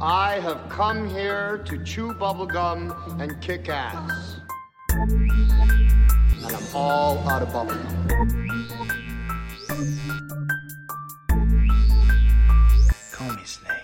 [0.00, 4.38] I have come here to chew bubblegum and kick ass.
[4.90, 8.08] And I'm all out of bubblegum.
[13.10, 13.74] Call me Snake.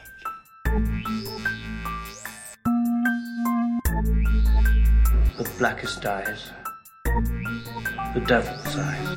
[5.37, 6.53] The blackest eyes,
[8.15, 9.17] the devil's eyes.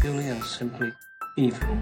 [0.00, 0.92] Purely and simply
[1.36, 1.76] evil.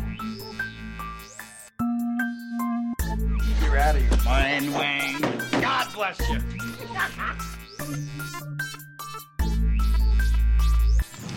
[3.88, 5.20] Out of your mind, Wayne.
[5.62, 6.38] God bless you.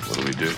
[0.06, 0.54] What do we do?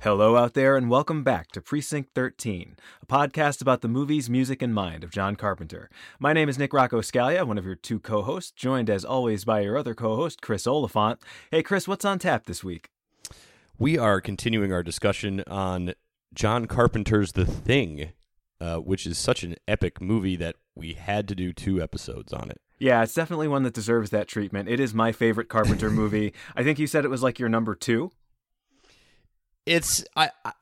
[0.00, 4.62] Hello out there, and welcome back to Precinct 13, a podcast about the movies, music,
[4.62, 5.90] and mind of John Carpenter.
[6.18, 9.44] My name is Nick Rocco Scalia, one of your two co hosts, joined as always
[9.44, 11.20] by your other co host, Chris Oliphant.
[11.50, 12.88] Hey, Chris, what's on tap this week?
[13.78, 15.92] We are continuing our discussion on
[16.36, 18.12] John Carpenter's The Thing,
[18.60, 22.50] uh, which is such an epic movie that we had to do two episodes on
[22.50, 22.60] it.
[22.78, 24.68] Yeah, it's definitely one that deserves that treatment.
[24.68, 26.34] It is my favorite Carpenter movie.
[26.54, 28.12] I think you said it was like your number two.
[29.64, 30.52] It's I, I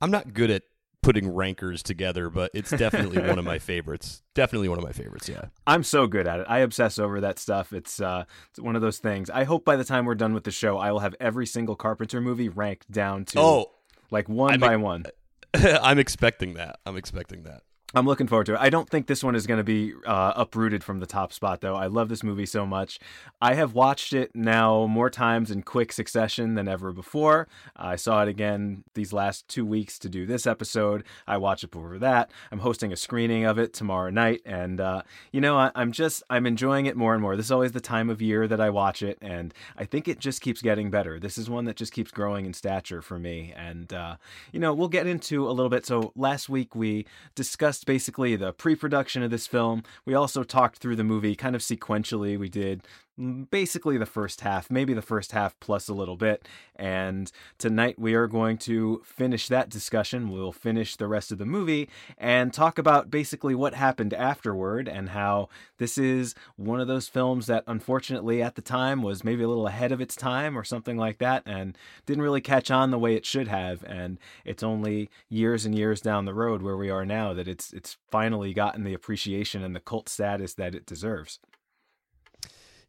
[0.00, 0.62] I'm not good at
[1.02, 4.22] putting rankers together, but it's definitely one of my favorites.
[4.34, 5.28] Definitely one of my favorites.
[5.28, 5.46] Yeah.
[5.66, 6.46] I'm so good at it.
[6.48, 7.72] I obsess over that stuff.
[7.74, 9.28] It's uh, it's one of those things.
[9.28, 11.76] I hope by the time we're done with the show, I will have every single
[11.76, 13.70] Carpenter movie ranked down to Oh,
[14.12, 15.04] like one I by one.
[15.54, 16.78] I'm expecting that.
[16.86, 17.62] I'm expecting that.
[17.94, 18.60] I'm looking forward to it.
[18.60, 21.60] I don't think this one is going to be uh, uprooted from the top spot,
[21.60, 21.76] though.
[21.76, 22.98] I love this movie so much.
[23.42, 27.48] I have watched it now more times in quick succession than ever before.
[27.76, 31.04] I saw it again these last two weeks to do this episode.
[31.26, 32.30] I watched it before that.
[32.50, 36.22] I'm hosting a screening of it tomorrow night, and uh, you know, I, I'm just
[36.30, 37.36] I'm enjoying it more and more.
[37.36, 40.18] This is always the time of year that I watch it, and I think it
[40.18, 41.20] just keeps getting better.
[41.20, 44.16] This is one that just keeps growing in stature for me, and uh,
[44.50, 45.84] you know, we'll get into a little bit.
[45.84, 47.04] So last week we
[47.34, 49.82] discussed basically the pre-production of this film.
[50.04, 52.38] We also talked through the movie kind of sequentially.
[52.38, 52.86] We did
[53.50, 56.46] basically the first half, maybe the first half plus a little bit.
[56.76, 60.30] And tonight we are going to finish that discussion.
[60.30, 61.88] We'll finish the rest of the movie
[62.18, 67.46] and talk about basically what happened afterward and how this is one of those films
[67.46, 70.96] that unfortunately at the time was maybe a little ahead of its time or something
[70.96, 75.08] like that and didn't really catch on the way it should have and it's only
[75.28, 78.84] years and years down the road where we are now that it's it's finally gotten
[78.84, 81.38] the appreciation and the cult status that it deserves.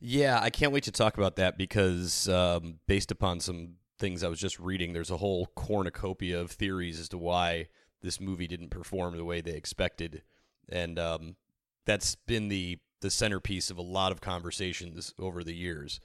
[0.06, 4.28] Yeah, I can't wait to talk about that because um, based upon some things I
[4.28, 7.68] was just reading, there's a whole cornucopia of theories as to why
[8.02, 10.24] this movie didn't perform the way they expected,
[10.68, 11.38] and um,
[11.86, 16.02] that's been the the centerpiece of a lot of conversations over the years.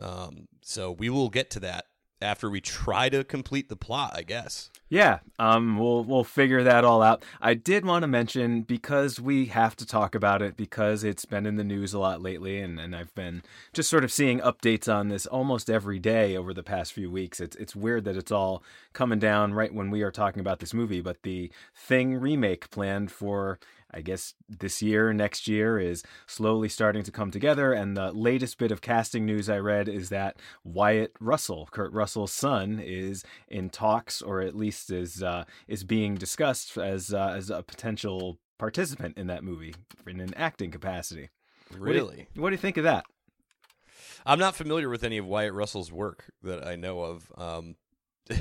[0.00, 1.86] Um, so we will get to that
[2.22, 4.70] after we try to complete the plot, I guess.
[4.88, 7.24] Yeah, um, we'll we'll figure that all out.
[7.40, 11.46] I did want to mention because we have to talk about it because it's been
[11.46, 14.94] in the news a lot lately, and, and I've been just sort of seeing updates
[14.94, 17.40] on this almost every day over the past few weeks.
[17.40, 18.62] It's it's weird that it's all
[18.92, 23.10] coming down right when we are talking about this movie, but the Thing remake planned
[23.10, 23.58] for
[23.94, 27.72] I guess this year, next year is slowly starting to come together.
[27.72, 32.32] And the latest bit of casting news I read is that Wyatt Russell, Kurt Russell's
[32.32, 37.50] son, is in talks, or at least is uh, is being discussed as uh, as
[37.50, 39.74] a potential participant in that movie
[40.06, 41.28] in an acting capacity.
[41.70, 43.04] What do you- Really, what do you think of that?
[44.24, 47.32] I'm not familiar with any of Wyatt Russell's work that I know of.
[47.36, 47.74] Um,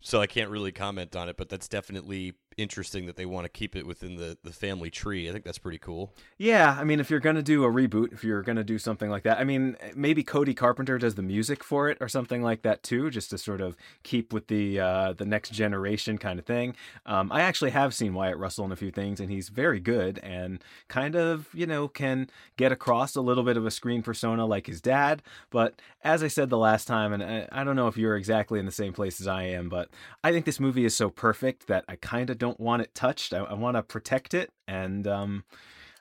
[0.00, 3.48] so I can't really comment on it, but that's definitely interesting that they want to
[3.48, 5.28] keep it within the, the family tree.
[5.28, 6.12] I think that's pretty cool.
[6.38, 9.22] Yeah, I mean, if you're gonna do a reboot, if you're gonna do something like
[9.24, 12.82] that, I mean, maybe Cody Carpenter does the music for it or something like that
[12.82, 16.74] too, just to sort of keep with the uh, the next generation kind of thing.
[17.06, 20.18] Um, I actually have seen Wyatt Russell in a few things, and he's very good
[20.22, 24.46] and kind of you know can get across a little bit of a screen persona
[24.46, 25.22] like his dad.
[25.50, 28.58] But as I said the last time, and I, I don't know if you're exactly
[28.58, 29.88] in the same place as I am, but
[30.24, 33.32] I think this movie is so perfect that I kind of don't want it touched.
[33.32, 35.44] I, I want to protect it, and um,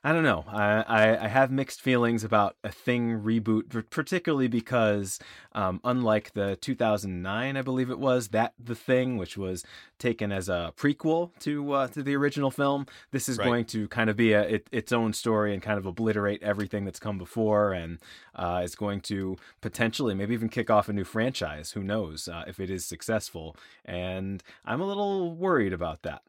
[0.04, 0.44] I don't know.
[0.48, 5.20] I, I, I have mixed feelings about a thing reboot, particularly because,
[5.54, 9.64] um, unlike the 2009, I believe it was that the thing, which was
[10.00, 13.46] taken as a prequel to uh, to the original film, this is Right.
[13.46, 16.84] going to kind of be a it, its own story and kind of obliterate everything
[16.86, 18.00] that's come before, and
[18.34, 21.74] uh, is going to potentially maybe even kick off a new franchise.
[21.74, 23.56] Who knows uh, if it is successful?
[23.86, 26.24] And I'm a little worried about that.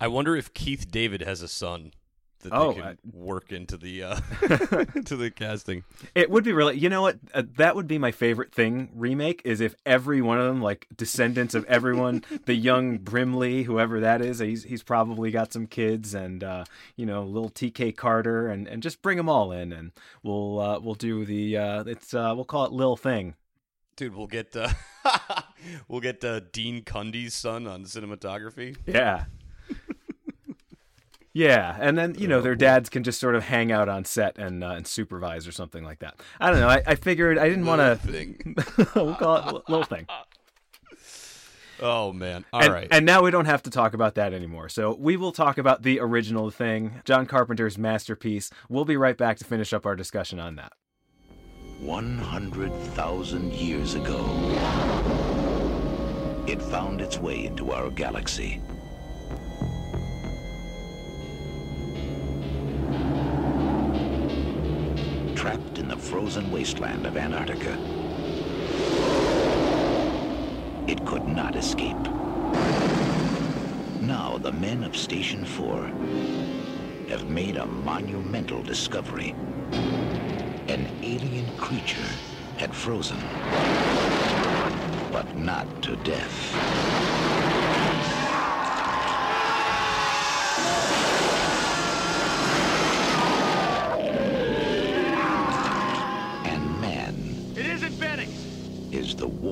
[0.00, 1.92] I wonder if Keith David has a son
[2.40, 4.20] that Oh, they can I- work into the uh,
[4.94, 5.84] into the casting.
[6.14, 7.18] It would be really, you know what?
[7.32, 10.86] Uh, that would be my favorite thing remake is if every one of them, like
[10.94, 16.14] descendants of everyone, the young Brimley, whoever that is, he's he's probably got some kids,
[16.14, 16.64] and uh,
[16.94, 20.78] you know, little TK Carter, and, and just bring them all in, and we'll uh,
[20.78, 23.34] we'll do the uh, it's uh, we'll call it Lil Thing.
[23.96, 24.68] Dude, we'll get uh,
[25.88, 28.76] we'll get uh, Dean Cundey's son on cinematography.
[28.86, 29.24] Yeah.
[31.36, 34.38] Yeah, and then you know their dads can just sort of hang out on set
[34.38, 36.18] and uh, and supervise or something like that.
[36.40, 36.68] I don't know.
[36.68, 37.96] I, I figured I didn't want to.
[38.10, 38.56] thing.
[38.94, 40.06] we'll call it a little thing.
[41.78, 42.46] Oh man!
[42.54, 42.88] All and, right.
[42.90, 44.70] and now we don't have to talk about that anymore.
[44.70, 48.48] So we will talk about the original thing, John Carpenter's masterpiece.
[48.70, 50.72] We'll be right back to finish up our discussion on that.
[51.80, 54.24] 100,000 years ago,
[56.46, 58.62] it found its way into our galaxy.
[65.36, 67.78] Trapped in the frozen wasteland of Antarctica,
[70.88, 71.96] it could not escape.
[74.02, 75.90] Now, the men of Station 4
[77.10, 79.34] have made a monumental discovery
[80.68, 82.10] an alien creature
[82.58, 83.18] had frozen,
[85.12, 87.15] but not to death.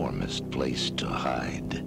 [0.04, 1.82] Warmest place to hide.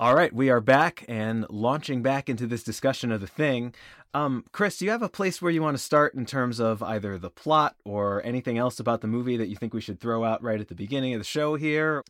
[0.00, 3.72] All right, we are back and launching back into this discussion of the thing.
[4.12, 6.82] Um, Chris, do you have a place where you want to start in terms of
[6.82, 10.24] either the plot or anything else about the movie that you think we should throw
[10.24, 12.02] out right at the beginning of the show here?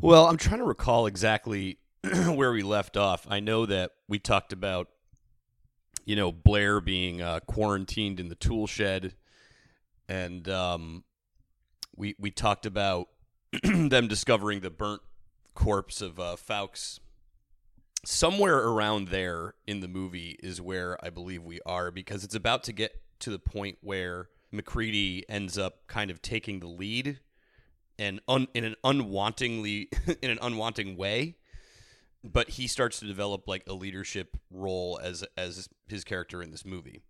[0.00, 1.80] Well, I'm trying to recall exactly
[2.28, 3.26] where we left off.
[3.28, 4.90] I know that we talked about,
[6.04, 9.16] you know, Blair being uh, quarantined in the tool shed,
[10.08, 11.02] and um,
[11.96, 13.08] we we talked about
[13.62, 15.02] them discovering the burnt
[15.54, 17.00] corpse of uh, Fawkes.
[18.04, 22.62] Somewhere around there in the movie is where I believe we are because it's about
[22.64, 27.20] to get to the point where MacReady ends up kind of taking the lead
[27.98, 29.90] and un, in an unwantingly
[30.22, 31.36] in an unwanting way
[32.24, 36.64] but he starts to develop like a leadership role as as his character in this
[36.64, 37.02] movie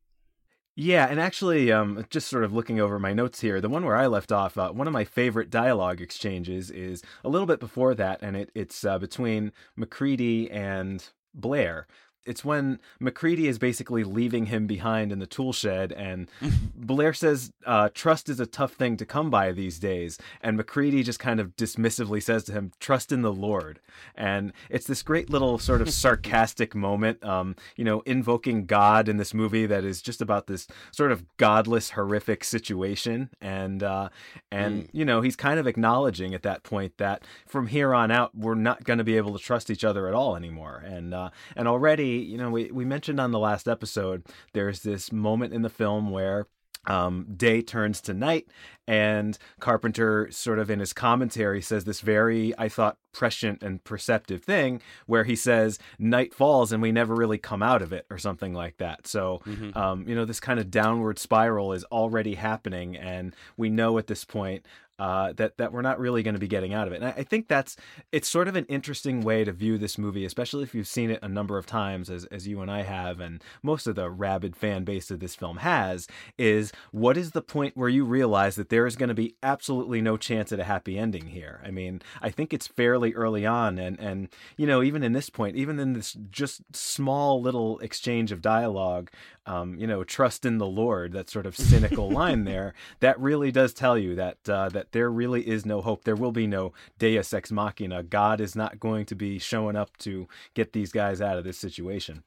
[0.82, 3.96] Yeah, and actually, um, just sort of looking over my notes here, the one where
[3.96, 7.94] I left off, uh, one of my favorite dialogue exchanges is a little bit before
[7.96, 11.86] that, and it, it's uh, between MacReady and Blair.
[12.26, 16.28] It's when MacReady is basically leaving him behind in the tool shed, and
[16.76, 21.02] Blair says, uh, "Trust is a tough thing to come by these days." And MacReady
[21.02, 23.80] just kind of dismissively says to him, "Trust in the Lord."
[24.14, 29.16] And it's this great little sort of sarcastic moment, um, you know, invoking God in
[29.16, 34.10] this movie that is just about this sort of godless, horrific situation, and uh,
[34.50, 38.34] and you know, he's kind of acknowledging at that point that from here on out,
[38.34, 41.30] we're not going to be able to trust each other at all anymore, and uh,
[41.56, 45.62] and already you know, we, we mentioned on the last episode, there's this moment in
[45.62, 46.46] the film where
[46.86, 48.48] um, day turns to night,
[48.88, 54.42] and Carpenter, sort of in his commentary, says this very, I thought, prescient and perceptive
[54.42, 58.16] thing where he says, Night falls and we never really come out of it, or
[58.16, 59.06] something like that.
[59.06, 59.42] So,
[59.74, 64.06] um, you know, this kind of downward spiral is already happening, and we know at
[64.06, 64.64] this point
[65.00, 66.96] uh, that that we're not really going to be getting out of it.
[66.96, 67.74] And I, I think that's
[68.12, 71.18] it's sort of an interesting way to view this movie, especially if you've seen it
[71.22, 74.54] a number of times, as as you and I have, and most of the rabid
[74.54, 76.06] fan base of this film has.
[76.36, 80.02] Is what is the point where you realize that there is going to be absolutely
[80.02, 81.62] no chance at a happy ending here?
[81.64, 84.28] I mean, I think it's fairly early on, and and
[84.58, 89.10] you know even in this point, even in this just small little exchange of dialogue,
[89.46, 93.50] um, you know, trust in the Lord, that sort of cynical line there, that really
[93.50, 96.04] does tell you that uh, that there really is no hope.
[96.04, 98.02] There will be no Deus ex machina.
[98.02, 101.58] God is not going to be showing up to get these guys out of this
[101.58, 102.22] situation.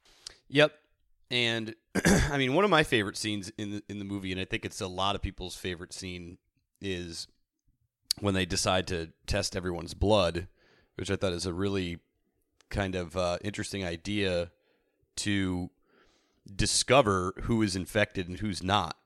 [0.49, 0.73] Yep.
[1.31, 4.45] And I mean, one of my favorite scenes in the in the movie, and I
[4.45, 6.37] think it's a lot of people's favorite scene,
[6.81, 7.27] is
[8.19, 10.47] when they decide to test everyone's blood,
[10.95, 11.99] which I thought is a really
[12.69, 14.51] kind of uh, interesting idea
[15.15, 15.69] to
[16.53, 18.97] discover who is infected and who's not.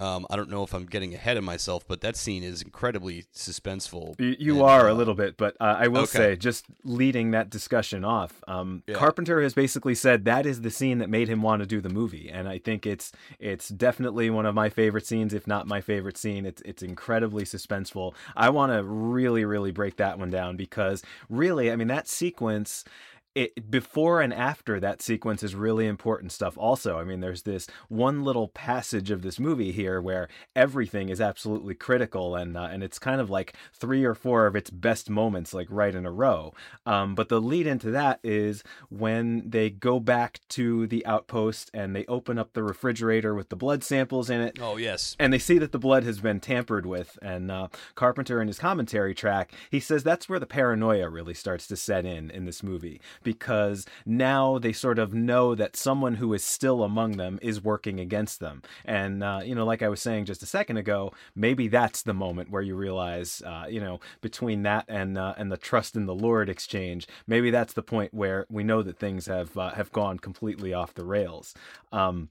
[0.00, 3.24] Um, I don't know if I'm getting ahead of myself, but that scene is incredibly
[3.34, 4.18] suspenseful.
[4.18, 6.18] You, you And, are uh, a little bit, but uh, I will okay.
[6.18, 8.94] say, just leading that discussion off, um, Yeah.
[8.94, 11.90] Carpenter has basically said that is the scene that made him want to do the
[11.90, 15.80] movie, and I think it's it's definitely one of my favorite scenes, if not my
[15.80, 16.46] favorite scene.
[16.46, 18.14] It's it's incredibly suspenseful.
[18.34, 22.84] I want to really really break that one down because really, I mean, that sequence
[23.34, 27.68] it before and after that sequence is really important stuff also i mean there's this
[27.88, 32.82] one little passage of this movie here where everything is absolutely critical and uh, and
[32.82, 36.10] it's kind of like three or four of its best moments like right in a
[36.10, 36.52] row
[36.86, 41.94] um, but the lead into that is when they go back to the outpost and
[41.94, 45.14] they open up the refrigerator with the blood samples in it Oh yes.
[45.20, 47.18] and they see that the blood has been tampered with.
[47.22, 51.66] And uh, Carpenter, in his commentary track, he says that's where the paranoia really starts
[51.68, 56.32] to set in in this movie because now they sort of know that someone who
[56.34, 58.62] is still among them is working against them.
[58.84, 62.14] And, uh, you know, like I was saying just a second ago, maybe that's the
[62.14, 66.06] moment where you realize, uh, you know, between that and uh, and the trust in
[66.06, 69.92] the Lord exchange, maybe that's the point where we know that things have uh, have
[69.92, 71.54] gone completely off the rails.
[71.92, 72.30] Um,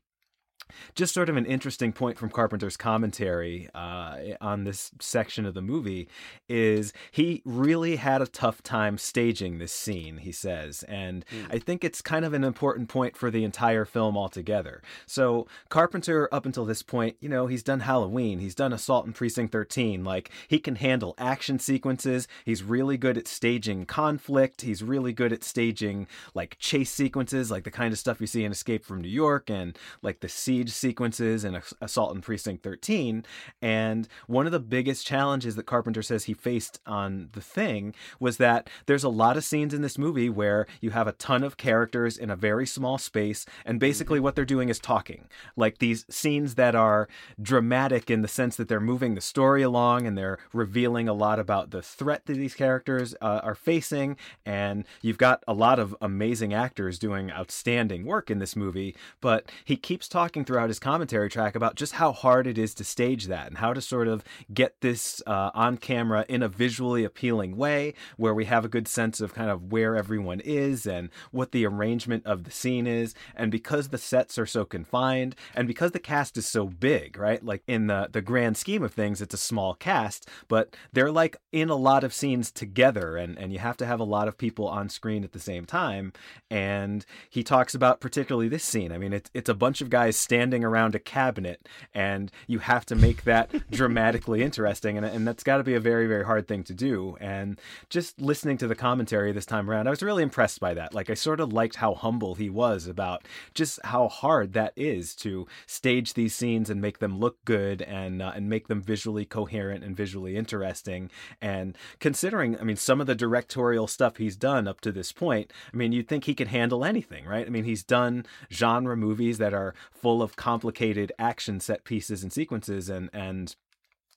[0.96, 5.62] just sort of an interesting point from Carpenter's commentary uh, on this section of the
[5.62, 6.08] movie
[6.48, 10.84] is he really had a tough time staging this scene, he says.
[10.84, 14.82] And I think it's kind of an important point for the entire film altogether.
[15.06, 19.14] So, Carpenter, up until this point, you know, he's done Halloween, he's done Assault in
[19.14, 20.04] Precinct 13.
[20.04, 25.34] Like, he can handle action sequences, he's really good at staging conflict, he's really good
[25.34, 29.02] at staging, like, chase sequences, like the kind of stuff you see in Escape from
[29.02, 33.24] New York and, like, the siege sequences in Assault in Precinct 13.
[33.62, 38.38] And one of the biggest challenges that Carpenter says he faced on The Thing was
[38.38, 41.56] that there's a lot of scenes in this movie where you have a ton of
[41.56, 45.30] characters in a very small space, and basically what they're doing is talking.
[45.56, 47.08] Like these scenes that are
[47.42, 51.40] dramatic in the sense that they're moving the story along and they're revealing a lot
[51.40, 54.18] about the threat that these characters uh, are facing.
[54.46, 59.50] And you've got a lot of amazing actors doing outstanding work in this movie, but
[59.64, 63.28] he keeps talking throughout his commentary track about just how hard it is to stage
[63.28, 67.56] that and how to sort of get this uh, on camera in a visually appealing
[67.56, 71.52] way where we have a good sense of kind of where everyone is and what
[71.52, 73.14] the arrangement of the scene is.
[73.36, 77.46] And because the sets are so confined and because the cast is so big, right?
[77.46, 81.38] Like in the, the grand scheme of things, it's a small cast, but they're like
[81.52, 84.36] in a lot of scenes together and, and you have to have a lot of
[84.36, 86.12] people on screen at the same time.
[86.50, 88.92] And he talks about particularly this scene.
[88.92, 92.86] I mean, it's, it's a bunch of guys standing around a cabinet and you have
[92.86, 96.48] to make that dramatically interesting and, and that's got to be a very very hard
[96.48, 97.18] thing to do.
[97.20, 100.94] And just listening to the commentary this time around i was really impressed by that.
[100.94, 105.16] Like i sort of liked how humble he was about just how hard that is
[105.16, 109.26] to stage these scenes and make them look good and uh, and make them visually
[109.26, 111.10] coherent and visually interesting.
[111.42, 115.52] And considering i mean some of the directorial stuff he's done up to this point
[115.74, 117.46] i mean you'd think he could handle anything right?
[117.46, 122.32] I mean he's done genre movies that are full of complicated action set pieces and
[122.32, 123.56] sequences and and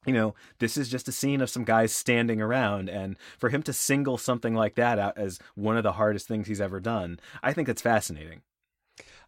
[0.06, 3.62] you know, this is just a scene of some guys standing around, and for him
[3.62, 7.20] to single something like that out as one of the hardest things he's ever done,
[7.42, 8.42] I think it's fascinating.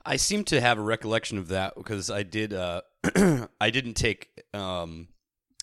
[0.04, 2.52] I seem to have a recollection of that because I did.
[2.52, 2.83] Uh,
[3.61, 5.09] I didn't take um,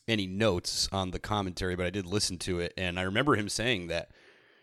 [0.08, 3.50] any notes on the commentary, but I did listen to it, and I remember him
[3.50, 4.12] saying that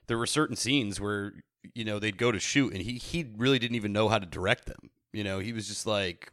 [0.06, 1.34] there were certain scenes where
[1.74, 4.26] you know they'd go to shoot, and he he really didn't even know how to
[4.26, 4.90] direct them.
[5.12, 6.32] You know, he was just like,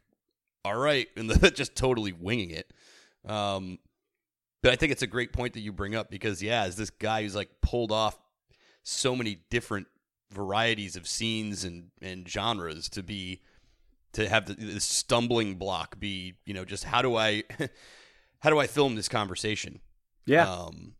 [0.66, 2.72] "All right," and the, just totally winging it.
[3.24, 3.78] Um,
[4.62, 6.90] but I think it's a great point that you bring up because yeah, as this
[6.90, 8.18] guy who's like pulled off
[8.82, 9.86] so many different
[10.32, 13.42] varieties of scenes and and genres to be
[14.12, 17.44] to have the, the stumbling block be you know just how do I
[18.40, 19.80] how do I film this conversation?
[20.24, 20.50] Yeah.
[20.50, 20.94] Um,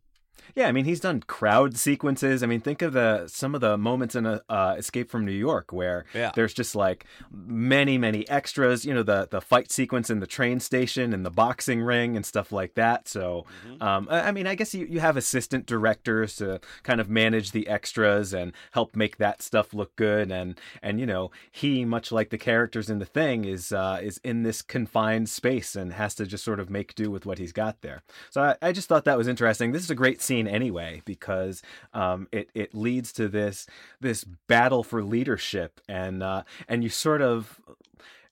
[0.55, 2.41] Yeah, I mean he's done crowd sequences.
[2.43, 5.31] I mean think of the some of the moments in a uh, Escape from New
[5.31, 6.31] York where Yeah.
[6.35, 8.85] there's just like many many extras.
[8.85, 12.25] You know the the fight sequence in the train station and the boxing ring and
[12.25, 13.07] stuff like that.
[13.07, 13.45] So
[13.81, 17.51] um, I, I mean I guess you, you have assistant directors to kind of manage
[17.51, 20.31] the extras and help make that stuff look good.
[20.31, 24.19] And and you know he much like the characters in the thing is uh, is
[24.23, 27.51] in this confined space and has to just sort of make do with what he's
[27.51, 28.01] got there.
[28.29, 29.71] So I, I just thought that was interesting.
[29.71, 31.61] This is a great scene anyway because
[31.93, 33.65] um, it it leads to this
[34.01, 37.59] this battle for leadership and uh, and you sort of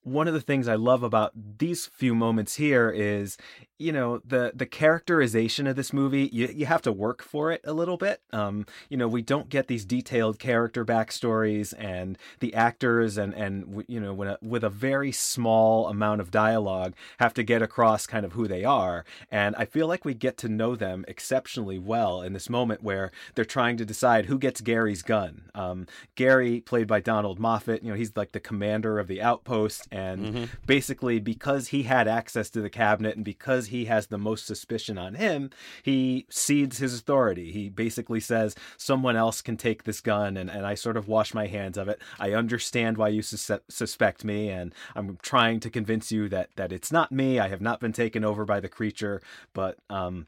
[0.06, 3.38] one of the things I love about these few moments here is,
[3.80, 6.30] you know, the the characterization of this movie.
[6.32, 8.22] You you have to work for it a little bit.
[8.32, 13.84] Um, you know, we don't get these detailed character backstories, and the actors and and
[13.88, 18.06] you know, with a, with a very small amount of dialogue, have to get across
[18.06, 19.06] kind of who they are.
[19.32, 23.12] And I feel like we get to know them exceptionally well in this moment where
[23.34, 25.50] they're trying to decide who gets Gary's gun.
[25.56, 29.88] Um, Gary, played by Donald Moffat, you know, he's like the commander of the outpost
[29.96, 30.46] And Mm-hmm.
[30.66, 34.98] basically, because he had access to the cabinet and because he has the most suspicion
[34.98, 35.50] on him,
[35.84, 37.52] he cedes his authority.
[37.52, 41.34] He basically says, Someone else can take this gun, and, and I sort of wash
[41.34, 42.02] my hands of it.
[42.20, 46.72] I understand why you sus- suspect me, and I'm trying to convince you that, that
[46.72, 47.40] it's not me.
[47.40, 49.22] I have not been taken over by the creature,
[49.54, 50.28] but um,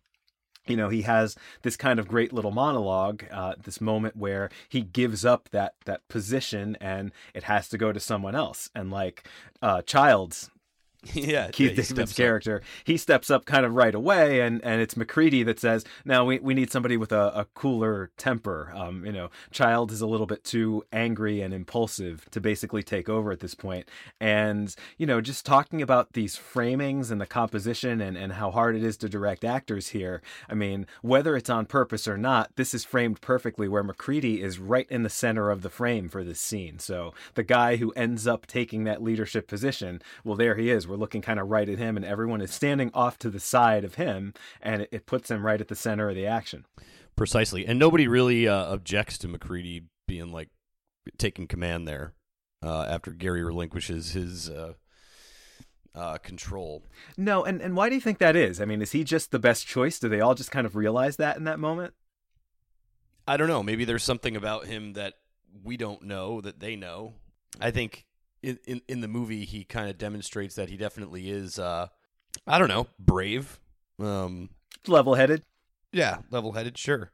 [0.69, 4.81] you know he has this kind of great little monologue uh, this moment where he
[4.81, 8.69] gives up that that position and it has to go to someone else.
[8.75, 9.27] And like
[9.61, 10.49] uh child's
[11.13, 12.17] yeah, Keith David's steps up.
[12.17, 16.25] character, he steps up kind of right away, and, and it's MacReady that says, "Now
[16.25, 20.07] we, we need somebody with a, a cooler temper." Um, you know, Child is a
[20.07, 23.67] little bit too angry and impulsive to basically take over at this point.
[23.67, 28.51] point, and you know, just talking about these framings and the composition and, and how
[28.51, 30.21] hard it is to direct actors here.
[30.49, 34.59] I mean, whether it's on purpose or not, this is framed perfectly where MacReady is
[34.59, 36.79] right in the center of the frame for this scene.
[36.79, 40.87] So the guy who ends up taking that leadership position, well, there he is.
[40.87, 43.83] We're looking kind of right at him, and everyone is standing off to the side
[43.83, 46.65] of him, and it, it puts him right at the center of the action.
[47.15, 47.65] Precisely.
[47.65, 50.49] And nobody really uh, objects to MacReady being like
[51.17, 52.13] taking command there
[52.63, 54.73] uh, after Gary relinquishes his uh,
[55.95, 56.83] uh, control.
[57.17, 58.61] No, and, and why do you think that is?
[58.61, 59.99] I mean, is he just the best choice?
[59.99, 61.93] Do they all just kind of realize that in that moment?
[63.27, 63.63] I don't know.
[63.63, 65.15] Maybe there's something about him that
[65.63, 67.13] we don't know that they know.
[67.59, 68.05] I think
[68.41, 71.59] in in, in the movie he kind of demonstrates that he definitely is.
[71.59, 71.87] Uh,
[72.45, 73.59] I don't know, brave.
[73.99, 74.49] Um,
[74.85, 75.43] Level headed.
[75.91, 77.11] yeah, level-headed, sure.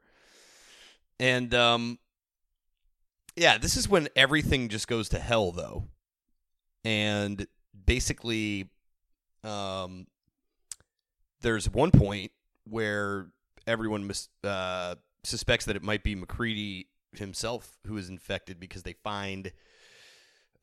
[1.19, 1.97] And um,
[3.35, 5.85] yeah, this is when everything just goes to hell, though.
[6.83, 7.47] And
[7.85, 8.69] basically,
[9.43, 10.07] um,
[11.41, 12.31] there's one point
[12.65, 13.27] where
[13.65, 18.93] everyone mis- uh, suspects that it might be MacReady himself who is infected because they
[19.03, 19.51] find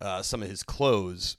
[0.00, 1.36] uh, some of his clothes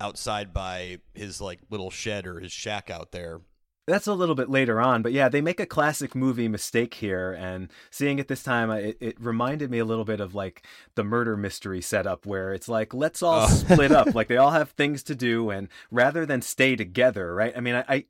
[0.00, 3.40] outside by his like little shed or his shack out there.
[3.88, 7.32] That's a little bit later on, but yeah, they make a classic movie mistake here,
[7.32, 11.02] and seeing it this time, it, it reminded me a little bit of like the
[11.02, 13.46] murder mystery setup, where it's like let's all Oh.
[13.48, 17.52] split up, like they all have things to do, and rather than stay together, right?
[17.56, 18.04] I mean, I, I,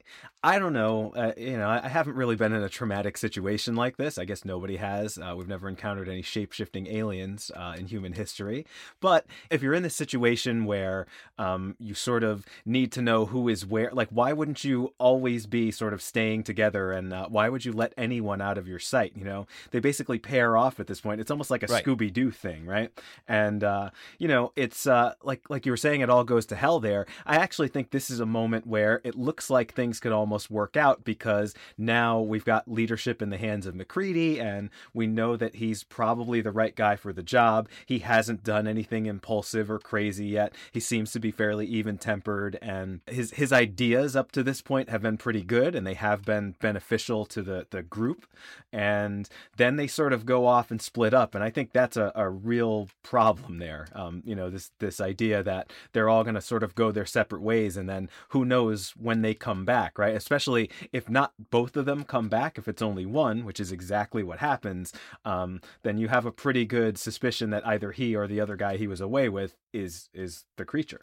[0.45, 3.97] I don't know, uh, you know, I haven't really been in a traumatic situation like
[3.97, 4.19] this.
[4.19, 5.17] I guess nobody has.
[5.17, 8.67] Uh, we've never encountered any shape shifting aliens uh, in human history,
[9.01, 11.07] but if you're in this situation where
[11.39, 15.47] um, you sort of need to know who is where, like why wouldn't you always
[15.47, 18.79] be sort of staying together and uh, why would you let anyone out of your
[18.81, 21.85] sight you know they basically pair off at this point it's almost like a Right.
[21.85, 22.91] scooby-doo thing right
[23.29, 26.57] and uh, you know it's uh, like like you were saying it all goes to
[26.57, 30.11] hell there i actually think this is a moment where it looks like things could
[30.13, 35.07] almost work out because now we've got leadership in the hands of macready and we
[35.07, 37.69] know that he's probably the right guy for the job.
[37.87, 40.55] He hasn't done anything impulsive or crazy yet.
[40.73, 44.89] He seems to be fairly even tempered and his his ideas up to this point
[44.89, 48.27] have been pretty good and they have been beneficial to the the group.
[48.73, 52.13] And then they sort of go off and split up and i think that's a,
[52.15, 53.89] a real problem there.
[53.95, 57.07] Um, you know this this idea that they're all going to sort of go their
[57.07, 61.77] separate ways and then who knows when they come back right especially if not both
[61.77, 64.93] of them come back if it's only one which is exactly what happens
[65.25, 68.77] um, then you have a pretty good suspicion that either he or the other guy
[68.77, 71.03] he was away with is is the creature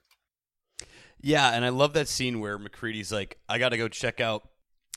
[1.22, 4.48] Yeah, and I love that scene where MacReady's like, I got to go check out,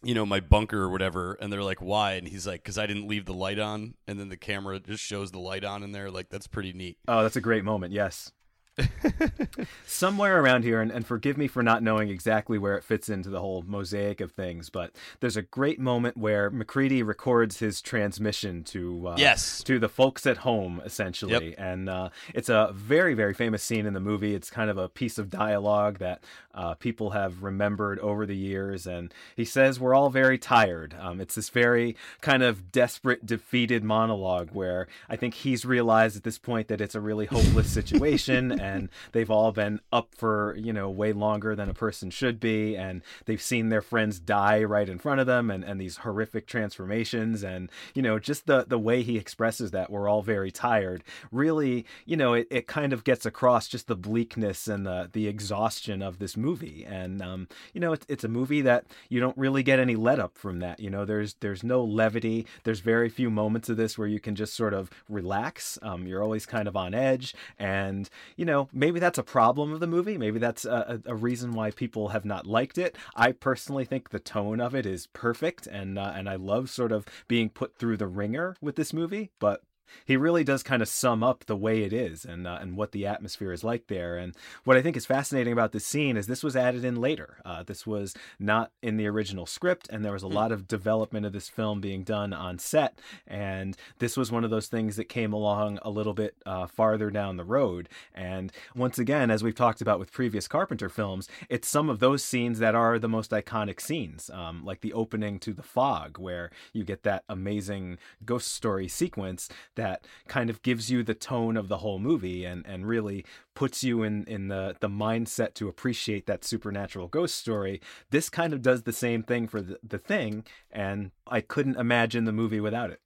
[0.05, 1.37] you know, my bunker or whatever.
[1.41, 2.13] And they're like, why?
[2.13, 3.95] And he's like, because I didn't leave the light on.
[4.07, 6.11] And then the camera just shows the light on in there.
[6.13, 6.99] Like, that's pretty neat.
[7.09, 7.93] Oh, that's a great moment.
[7.93, 8.31] Yes.
[9.87, 13.29] Somewhere around here, and, and forgive me for not knowing exactly where it fits into
[13.29, 18.65] the whole mosaic of things, but there's a great moment where MacReady records his transmission
[18.65, 19.63] to uh, Yes.
[19.65, 23.93] to the folks at home, essentially, and uh, it's a very very famous scene in
[23.93, 24.35] the movie.
[24.35, 28.87] It's kind of a piece of dialogue that uh, people have remembered over the years,
[28.87, 30.95] and he says we're all very tired.
[30.99, 36.25] Um, it's this very kind of desperate, defeated monologue where I think he's realized at
[36.25, 38.72] this point that it's a really hopeless situation, and
[39.13, 43.03] they've all been up for you know way longer than a person should be, and
[43.27, 47.43] they've seen their friends die right in front of them, and, and these horrific transformations,
[47.43, 51.85] and you know just the the way he expresses that we're all very tired, really
[52.05, 56.03] you know it, it kind of gets across just the bleakness and the the exhaustion
[56.03, 59.63] of this movie, and um, you know it's it's a movie that you don't really
[59.63, 60.81] get any let up from that.
[60.81, 62.47] You know there's there's no levity.
[62.65, 65.79] There's very few moments of this where you can just sort of relax.
[65.83, 69.81] Um, you're always kind of on edge, and you know maybe that's a problem of
[69.81, 70.19] the movie.
[70.19, 72.97] Maybe that's a, a a reason why people have not liked it.
[73.15, 76.93] I personally think the tone of it is perfect, and uh, and I love sort
[76.93, 79.31] of being put through the ringer with this movie.
[79.39, 79.63] But
[80.05, 82.93] he really does kind of sum up the way it is and uh, and what
[82.93, 84.17] the atmosphere is like there.
[84.17, 87.39] And what I think is fascinating about this scene is this was added in later.
[87.45, 90.35] Uh, this was not in the original script, and there was a mm.
[90.35, 92.99] lot of development of this film being done on set.
[93.27, 97.11] And this was one of those things that came along a little bit uh, farther
[97.11, 97.89] down the road.
[98.15, 102.25] And once again, as we've talked about with previous Carpenter films, it's some of those
[102.25, 106.51] scenes that are the most iconic scenes, um, like the opening to The Fog, where
[106.73, 109.82] you get that amazing ghost story sequence that
[110.29, 114.03] kind of gives you the tone of the whole movie and, and really puts you
[114.03, 117.81] in, in the, the mindset to appreciate that supernatural ghost story.
[118.11, 122.25] This kind of does the same thing for the, the thing, and I couldn't imagine
[122.25, 123.01] the movie without it.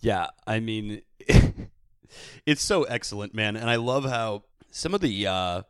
[0.00, 1.02] Yeah, I mean,
[2.46, 5.62] it's so excellent, man, and I love how some of the uh,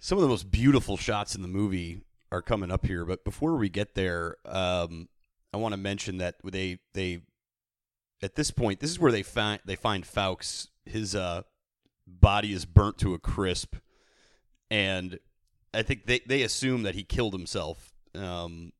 [0.00, 2.00] some of the most beautiful shots in the movie
[2.32, 3.04] are coming up here.
[3.04, 5.08] But before we get there, um,
[5.54, 7.20] I want to mention that they they
[8.22, 10.68] at this point, this is where they find they find Fawkes.
[10.86, 11.42] His uh,
[12.06, 13.76] body is burnt to a crisp,
[14.70, 15.18] and
[15.74, 18.72] I think they they assume that he killed himself um,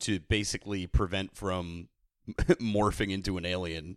[0.00, 1.88] to basically prevent from
[2.28, 3.96] morphing into an alien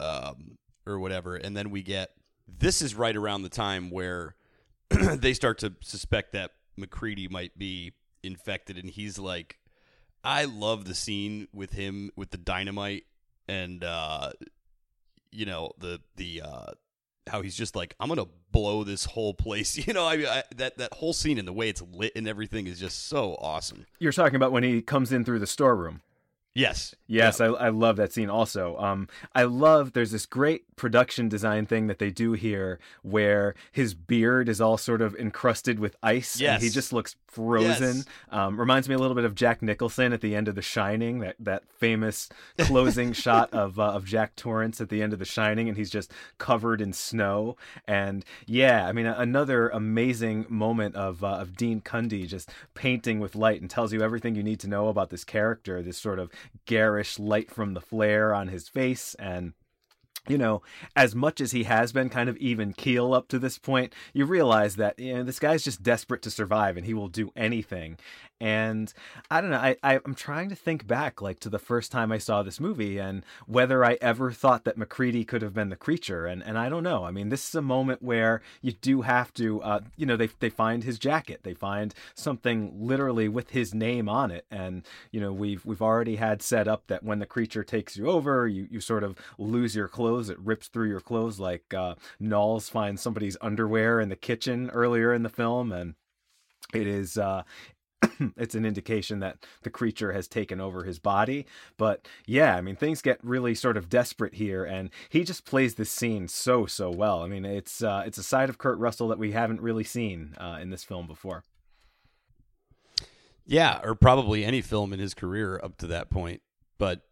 [0.00, 1.36] um, or whatever.
[1.36, 2.10] And then we get
[2.48, 4.34] this is right around the time where
[4.88, 7.92] they start to suspect that MacReady might be
[8.22, 9.58] infected, and he's like,
[10.22, 13.04] I love the scene with him with the dynamite
[13.48, 14.32] and uh,
[15.30, 16.72] you know the the uh,
[17.26, 19.76] how he's just like I'm gonna blow this whole place.
[19.86, 22.66] You know, I, I, that that whole scene and the way it's lit and everything
[22.66, 23.86] is just so awesome.
[23.98, 26.02] You're talking about when he comes in through the storeroom.
[26.54, 26.94] Yes.
[27.06, 28.76] Yes, I, I love that scene also.
[28.78, 33.94] Um, I love there's this great production design thing that they do here where his
[33.94, 36.54] beard is all sort of encrusted with ice yes.
[36.54, 37.96] and he just looks frozen.
[37.96, 38.06] Yes.
[38.30, 41.18] Um, reminds me a little bit of Jack Nicholson at the end of The Shining,
[41.20, 45.24] that, that famous closing shot of, uh, of Jack Torrance at the end of The
[45.24, 47.56] Shining, and he's just covered in snow.
[47.86, 53.34] And yeah, I mean, another amazing moment of, uh, of Dean Cundey just painting with
[53.34, 56.30] light and tells you everything you need to know about this character, this sort of
[56.66, 59.52] garish light from the flare on his face and
[60.26, 60.62] you know,
[60.96, 64.24] as much as he has been kind of even keel up to this point, you
[64.24, 67.98] realize that you know this guy's just desperate to survive and he will do anything.
[68.40, 68.92] And
[69.30, 72.10] I don't know, I, I am trying to think back like to the first time
[72.10, 75.76] I saw this movie and whether I ever thought that MacReady could have been the
[75.76, 76.26] creature.
[76.26, 77.04] And and I don't know.
[77.04, 80.28] I mean, this is a moment where you do have to, uh, you know, they
[80.40, 85.20] they find his jacket, they find something literally with his name on it, and you
[85.20, 88.66] know we've we've already had set up that when the creature takes you over, you
[88.70, 90.28] you sort of lose your clothes.
[90.28, 95.12] It rips through your clothes like uh, Nauls finds somebody's underwear in the kitchen earlier
[95.12, 95.94] in the film, and
[96.72, 97.42] it is uh,
[98.36, 101.46] it's an indication that the creature has taken over his body.
[101.76, 105.74] But yeah, I mean, things get really sort of desperate here, and he just plays
[105.74, 107.22] this scene so so well.
[107.22, 110.34] I mean, it's uh, it's a side of Kurt Russell that we haven't really seen
[110.38, 111.44] uh, in this film before.
[113.46, 116.40] Yeah, or probably any film in his career up to that point.
[116.78, 117.02] But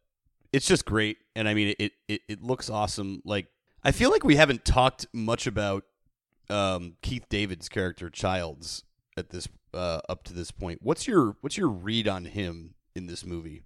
[0.52, 3.22] it's just great, and I mean, it it, it looks awesome.
[3.24, 3.48] Like
[3.84, 5.84] I feel like we haven't talked much about
[6.48, 8.84] um, Keith David's character Childs
[9.16, 10.80] at this uh, up to this point.
[10.82, 13.62] What's your what's your read on him in this movie?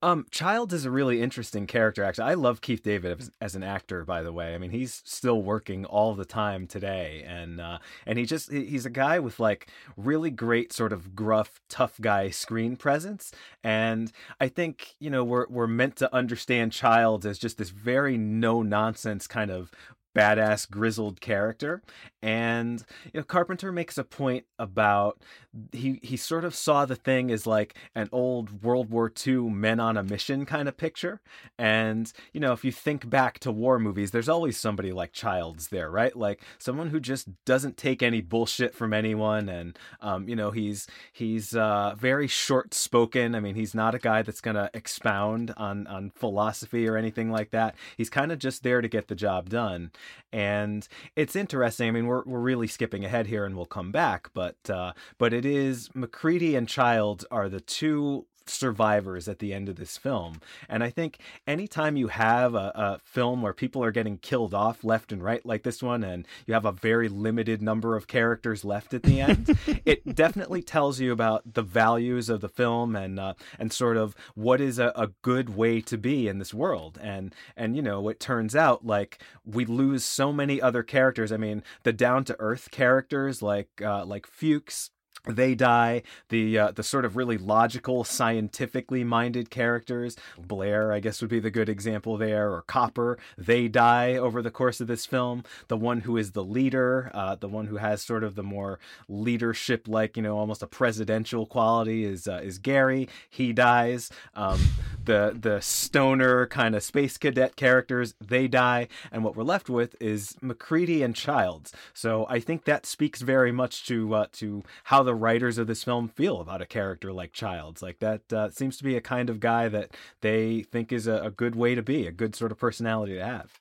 [0.00, 2.04] Um, Childs is a really interesting character.
[2.04, 4.04] Actually, I love Keith David as, as, an actor.
[4.04, 8.16] By the way, I mean he's still working all the time today, and uh, and
[8.16, 12.76] he just he's a guy with like really great sort of gruff, tough guy screen
[12.76, 13.32] presence.
[13.64, 18.16] And I think you know we're we're meant to understand Child as just this very
[18.16, 19.72] no nonsense kind of
[20.18, 21.80] badass grizzled character.
[22.20, 25.22] And you know carpenter makes a point about
[25.70, 29.78] he he sort of saw the thing as like an old world war ii men
[29.78, 31.20] on a mission kind of picture.
[31.58, 35.68] And you know if you think back to war movies there's always somebody like childs
[35.68, 36.16] there right?
[36.16, 39.48] Like someone who just doesn't take any bullshit from anyone.
[39.48, 43.98] And um, you know he's he's uh, very short spoken i mean he's not a
[43.98, 47.76] guy that's gonna expound on on philosophy or anything like that.
[47.96, 49.92] He's kind of just there to get the job done
[50.32, 51.88] and it's interesting.
[51.88, 55.32] I mean, we're we're really skipping ahead here, and we'll come back, but uh, but
[55.32, 60.40] it is MacReady and Child are the two survivors at the end of this film.
[60.68, 64.84] And I think anytime you have a, a, film where people are getting killed off
[64.84, 68.64] left and right, like this one, and you have a very limited number of characters
[68.64, 73.18] left at the end, it definitely tells you about the values of the film and
[73.18, 76.98] uh, and sort of what is a, a good way to be in this world.
[77.00, 81.32] And and you know, it turns out like we lose so many other characters.
[81.32, 84.90] I mean, the down to earth characters like uh, like Fuchs
[85.26, 86.02] they die.
[86.28, 91.40] The uh, the sort of really logical, scientifically minded characters, Blair, I guess would be
[91.40, 93.18] the good example there, or Copper.
[93.36, 95.44] They die over the course of this film.
[95.68, 98.78] The one who is the leader, uh, the one who has sort of the more
[99.08, 103.08] leadership, like you know, almost a presidential quality, is uh, is Gary.
[103.28, 104.10] He dies.
[104.34, 104.60] Um,
[105.04, 109.96] the the stoner kind of space cadet characters, they die, and what we're left with
[110.00, 111.72] is MacReady and Childs.
[111.94, 115.82] So I think that speaks very much to uh, to how the writers of this
[115.82, 117.80] film feel about a character like Childs.
[117.80, 121.14] Like that uh, seems to be a kind of guy that they think is a,
[121.22, 123.58] a good way to be, a good sort of personality to have.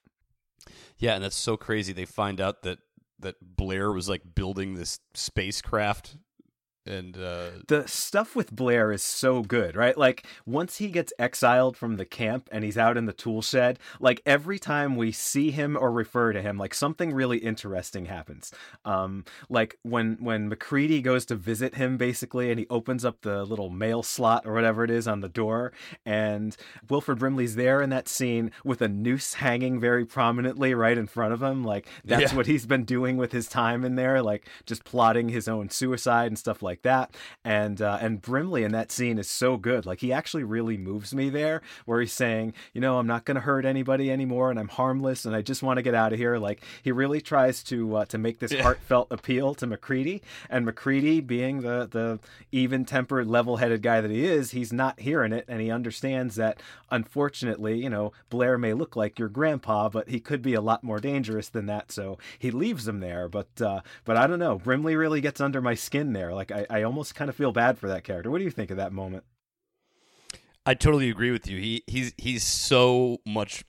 [0.97, 1.93] Yeah, and that's so crazy.
[1.93, 2.79] They find out that
[3.19, 6.17] that Blair was like building this spacecraft
[6.87, 9.97] and uh, the stuff with Blair is so good, right?
[9.97, 13.79] Like once he gets exiled from the camp and he's out in the tool shed,
[13.99, 18.51] like every time we see him or refer to him, like something really interesting happens.
[18.85, 23.43] Um, like when when MacReady goes to visit him, basically, and he opens up the
[23.45, 25.71] little mail slot or whatever it is on the door,
[26.05, 26.55] and
[26.89, 31.33] Wilford Brimley's there in that scene with a noose hanging very prominently right in front
[31.33, 31.63] of him.
[31.63, 32.35] Like that's Yeah.
[32.37, 36.27] what he's been doing with his time in there, like just plotting his own suicide
[36.27, 37.15] and stuff like that.
[37.43, 39.85] And uh, and Brimley in that scene is so good.
[39.85, 43.35] Like he actually really moves me there, where he's saying, you know, I'm not going
[43.35, 46.19] to hurt anybody anymore, and I'm harmless, and I just want to get out of
[46.19, 46.37] here.
[46.37, 51.21] Like he really tries to uh, to make this heartfelt appeal to MacReady, and MacReady,
[51.21, 52.19] being the the
[52.51, 56.35] even tempered, level headed guy that he is, he's not hearing it, and he understands
[56.35, 56.61] that
[56.91, 60.83] unfortunately, you know, Blair may look like your grandpa, but he could be a lot
[60.83, 61.91] more dangerous than that.
[61.91, 63.27] So he leaves him there.
[63.29, 64.57] But uh, but I don't know.
[64.57, 66.33] Brimley really gets under my skin there.
[66.33, 68.31] Like I, I almost kind of feel bad for that character.
[68.31, 69.23] What do you think of that moment?
[70.65, 71.59] I totally agree with you.
[71.59, 73.63] He he's he's so much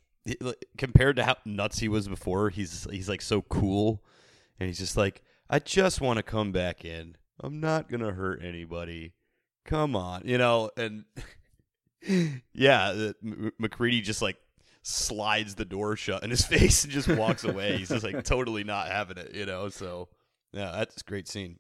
[0.76, 2.50] compared to how nuts he was before.
[2.50, 4.02] He's he's like so cool,
[4.58, 7.16] and he's just like, I just want to come back in.
[7.40, 9.14] I'm not gonna hurt anybody.
[9.64, 10.70] Come on, you know.
[10.76, 11.04] And
[12.52, 13.12] yeah,
[13.58, 14.36] MacReady just like
[14.82, 17.76] slides the door shut in his face and just walks away.
[17.76, 19.68] He's just like totally not having it, you know.
[19.68, 20.08] So
[20.52, 21.58] yeah, that's a great scene.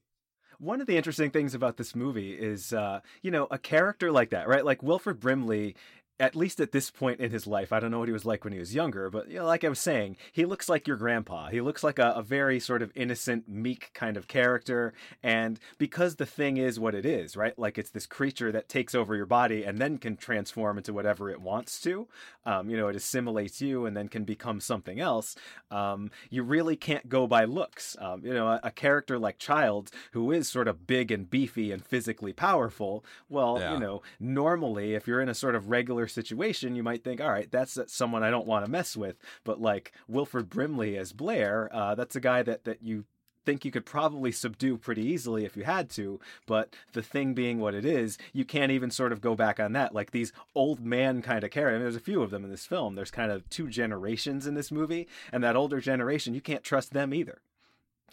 [0.58, 4.30] One of the interesting things about this movie is, uh, you know, a character like
[4.30, 4.64] that, right?
[4.64, 5.76] Like Wilford Brimley,
[6.20, 8.42] at least at this point in his life, I don't know what he was like
[8.42, 10.96] when he was younger, but, you know, like I was saying, he looks like your
[10.96, 11.48] grandpa.
[11.48, 14.92] He looks like a, a very sort of innocent, meek kind of character.
[15.22, 17.56] And because the thing is what it is, right?
[17.56, 21.30] Like it's this creature that takes over your body and then can transform into whatever
[21.30, 22.08] it wants to.
[22.44, 25.36] Um, you know, it assimilates you and then can become something else.
[25.70, 27.96] Um, you really can't go by looks.
[28.00, 31.70] Um, you know, a, a character like Child, who is sort of big and beefy
[31.70, 33.74] and physically powerful, well, Yeah.
[33.74, 37.30] you know, normally if you're in a sort of regular situation, you might think, all
[37.30, 39.16] right, that's someone I don't want to mess with.
[39.44, 43.04] But like Wilford Brimley as Blair, uh, that's a guy that that you
[43.44, 47.58] think you could probably subdue pretty easily if you had to but the thing being
[47.58, 50.80] what it is you can't even sort of go back on that like these old
[50.80, 53.48] man kind of characters there's a few of them in this film there's kind of
[53.48, 57.40] two generations in this movie and that older generation you can't trust them either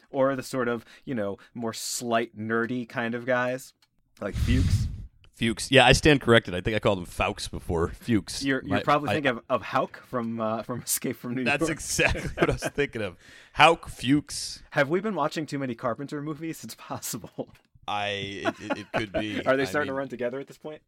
[0.09, 3.73] or the sort of you know more slight nerdy kind of guys
[4.21, 4.87] like Fuchs.
[5.35, 5.69] Fuchs.
[5.69, 6.55] Yeah, I stand corrected.
[6.55, 7.89] I think I called him Fawkes before.
[7.89, 8.43] Fuchs.
[8.43, 11.43] You're, you're My- probably I- thinking of, of Hauk from uh, from Escape from New
[11.43, 11.77] That's York.
[11.79, 13.17] That's exactly what I was thinking of.
[13.53, 14.63] Hauk Fuchs.
[14.71, 16.63] Have we been watching too many Carpenter movies?
[16.63, 17.49] It's possible.
[17.87, 19.41] I it, it, it could be.
[19.45, 20.81] Are they I starting mean, to run together at this point?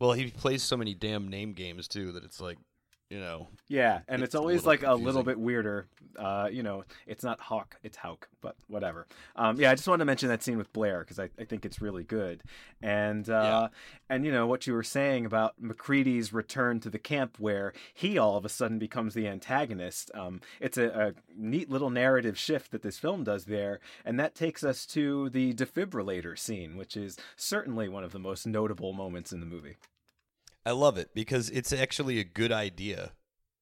[0.00, 2.58] Well, he plays so many damn name games too that it's like,
[3.12, 5.86] you know, Yeah, and it's, It's always little like a little bit weirder.
[6.18, 9.06] Uh, you know, it's not Hawk, it's Hauk, but whatever.
[9.36, 11.66] Um, yeah, I just wanted to mention that scene with Blair because I, I think
[11.66, 12.42] it's really good.
[12.80, 13.68] And uh,
[14.08, 18.16] and you know what you were saying about MacReady's return to the camp where he
[18.16, 20.10] all of a sudden becomes the antagonist.
[20.14, 24.34] Um, it's a, a neat little narrative shift that this film does there, and that
[24.34, 29.32] takes us to the defibrillator scene, which is certainly one of the most notable moments
[29.32, 29.76] in the movie.
[30.64, 33.12] I love it because it's actually a good idea,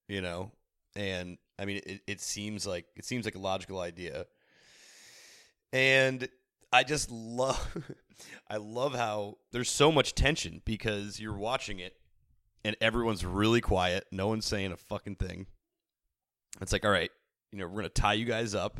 [0.08, 0.52] you know,
[0.94, 4.26] and I mean, it, it seems like it seems like a logical idea,
[5.72, 6.28] and
[6.72, 7.76] I just love,
[8.50, 11.94] I love how there's so much tension because you're watching it,
[12.64, 15.46] and everyone's really quiet, no one's saying a fucking thing.
[16.60, 17.10] It's like, all right,
[17.50, 18.78] you know, we're gonna tie you guys up,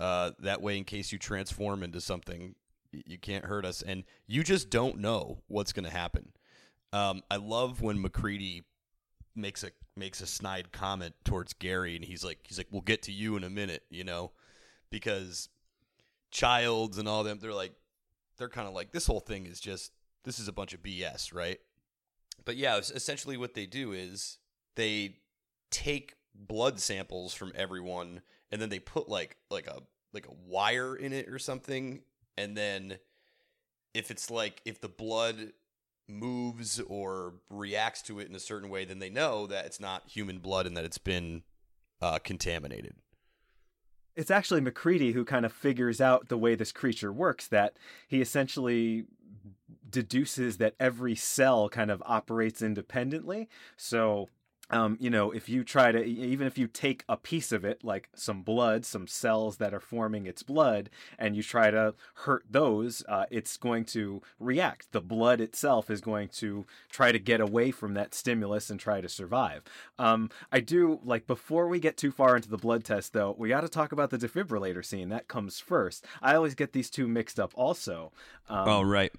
[0.00, 2.54] uh, that way in case you transform into something,
[2.90, 6.32] you can't hurt us, and you just don't know what's gonna happen.
[6.92, 8.64] Um, I love when MacReady
[9.34, 13.02] makes a makes a snide comment towards Gary, and he's like, he's like, "We'll get
[13.02, 14.32] to you in a minute," you know,
[14.90, 15.48] because
[16.30, 17.74] Childs and all them, they're like,
[18.38, 19.92] they're kind of like, this whole thing is just,
[20.24, 21.58] this is a bunch of BS, right?
[22.44, 24.38] But yeah, essentially what they do is
[24.74, 25.16] they
[25.70, 29.80] take blood samples from everyone, and then they put like like a
[30.12, 32.00] like a wire in it or something,
[32.36, 32.98] and then
[33.94, 35.52] if it's like if the blood
[36.12, 40.08] moves or reacts to it in a certain way, then they know that it's not
[40.08, 41.42] human blood and that it's been
[42.00, 42.94] uh, contaminated.
[44.14, 47.48] It's actually MacReady who kind of figures out the way this creature works.
[47.48, 47.76] That
[48.08, 49.06] he essentially
[49.88, 53.48] deduces that every cell kind of operates independently.
[53.76, 54.28] So
[54.72, 57.84] um, you know, if you try to, even if you take a piece of it,
[57.84, 62.44] like some blood, some cells that are forming its blood, and you try to hurt
[62.50, 64.90] those, uh, it's going to react.
[64.92, 69.02] The blood itself is going to try to get away from that stimulus and try
[69.02, 69.62] to survive.
[69.98, 73.50] Um, I do, like, before we get too far into the blood test, though, we
[73.50, 75.10] got to talk about the defibrillator scene.
[75.10, 76.06] That comes first.
[76.22, 78.10] I always get these two mixed up also.
[78.48, 79.12] Um, oh, right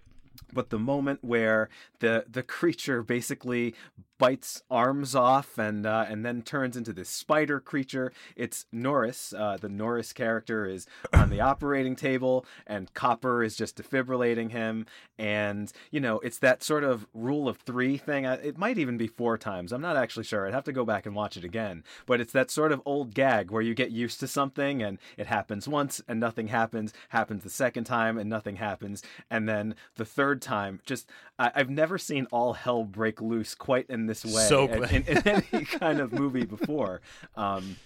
[0.51, 3.75] but the moment where the the creature basically
[4.23, 8.13] bites arms off and uh, and then turns into this spider creature.
[8.38, 9.33] It's Norris.
[9.38, 14.86] Uh, the Norris character is on the operating table, and Copper is just defibrillating him.
[15.19, 18.23] And you know, it's that sort of rule of three thing.
[18.23, 19.73] It might even be four times.
[19.73, 20.47] I'm not actually sure.
[20.47, 21.83] I'd have to go back and watch it again.
[22.05, 25.27] But it's that sort of old gag where you get used to something and it
[25.27, 26.93] happens once and nothing happens.
[27.09, 31.69] Happens the second time and nothing happens, and then the third time, just I- I've
[31.69, 35.65] never seen all hell break loose quite in this way so in, in, in, any
[35.80, 37.02] kind of movie before.
[37.36, 37.78] Um,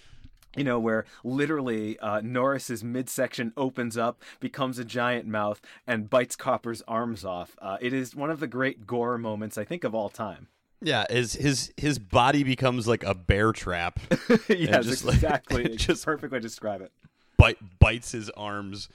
[0.55, 6.35] you know, where literally uh, Norris's midsection opens up, becomes a giant mouth, and bites
[6.35, 7.55] Copper's arms off.
[7.61, 10.47] Uh, it is one of the great gore moments I think of all time.
[10.81, 13.99] Yeah, his his his body becomes like a bear trap.
[14.47, 15.63] yes, just, exactly.
[15.63, 16.91] Like, just perfectly describe it.
[17.37, 18.89] Bite bites his arms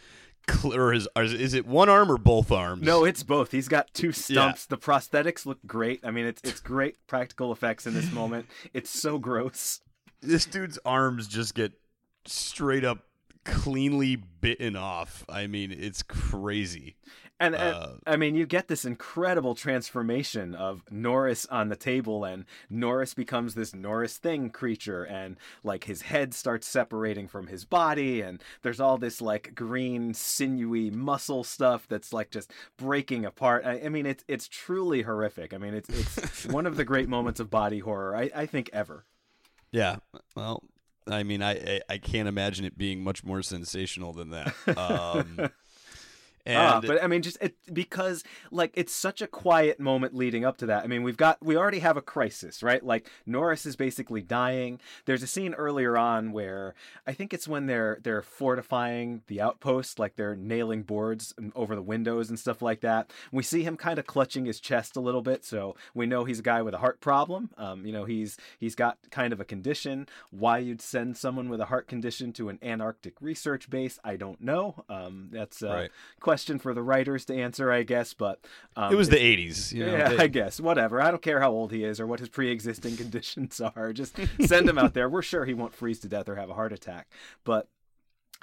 [0.64, 2.82] or his is it one arm or both arms?
[2.82, 3.52] No, it's both.
[3.52, 4.66] He's got two stumps.
[4.68, 4.76] Yeah.
[4.76, 6.00] The prosthetics look great.
[6.04, 8.46] I mean, it's it's great practical effects in this moment.
[8.72, 9.80] It's so gross.
[10.20, 11.72] This dude's arms just get
[12.26, 12.98] straight up
[13.44, 15.24] cleanly bitten off.
[15.28, 16.96] I mean, it's crazy.
[17.42, 22.44] And, uh, I mean, you get this incredible transformation of Norris on the table, and
[22.70, 28.20] Norris becomes this Norris thing creature, and like his head starts separating from his body,
[28.20, 33.66] and there's all this like green, sinewy muscle stuff that's like just breaking apart.
[33.66, 35.52] I, I mean, it's it's truly horrific.
[35.52, 38.70] I mean, it's it's one of the great moments of body horror I, I think
[38.72, 39.04] ever.
[39.72, 39.96] Yeah,
[40.36, 40.62] well,
[41.08, 44.54] I mean, I I can't imagine it being much more sensational than that.
[44.78, 45.50] Um,
[46.44, 50.44] and uh, but I mean, just it, because like it's such a quiet moment leading
[50.44, 50.82] up to that.
[50.82, 52.84] I mean, we've got we already have a crisis, right?
[52.84, 54.80] Like Norris is basically dying.
[55.04, 56.74] There's a scene earlier on where
[57.06, 61.82] I think it's when they're they're fortifying the outpost, like they're nailing boards over the
[61.82, 63.12] windows and stuff like that.
[63.30, 66.40] We see him kind of clutching his chest a little bit, so we know he's
[66.40, 67.50] a guy with a heart problem.
[67.56, 70.08] Um, you know, he's he's got kind of a condition.
[70.30, 74.40] Why you'd send someone with a heart condition to an Antarctic research base, I don't
[74.40, 74.84] know.
[74.88, 75.90] Um, that's uh, right
[76.32, 78.14] question for the writers to answer, I guess.
[78.14, 78.40] But
[78.74, 79.70] um, it was the '80s.
[79.70, 80.18] You know, yeah, they...
[80.18, 81.02] I guess whatever.
[81.02, 83.92] I don't care how old he is or what his pre-existing conditions are.
[83.92, 85.10] Just send him out there.
[85.10, 87.08] We're sure he won't freeze to death or have a heart attack.
[87.44, 87.68] But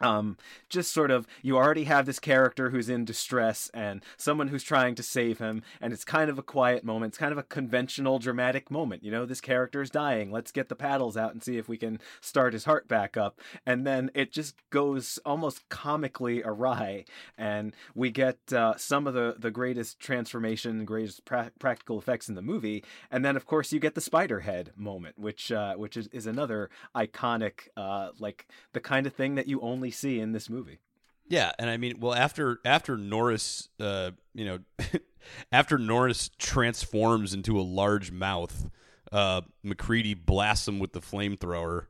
[0.01, 0.37] um,
[0.69, 4.95] just sort of you already have this character who's in distress and someone who's trying
[4.95, 8.19] to save him and it's kind of a quiet moment it's kind of a conventional
[8.19, 11.57] dramatic moment you know this character is dying let's get the paddles out and see
[11.57, 13.39] if we can start his heart back up.
[13.65, 17.05] And then it just goes almost comically awry
[17.37, 22.35] and we get uh, some of the the greatest transformation greatest pra- practical effects in
[22.35, 22.83] the movie.
[23.11, 26.25] And then of course you get the spider head moment which uh, which is, is
[26.25, 30.79] another iconic uh, like the kind of thing that you only see in this movie.
[31.27, 34.59] Yeah, and I mean, well, after after Norris, uh, you know,
[35.51, 38.69] after Norris transforms into a large mouth,
[39.11, 41.85] uh, MacReady blasts him with the flamethrower,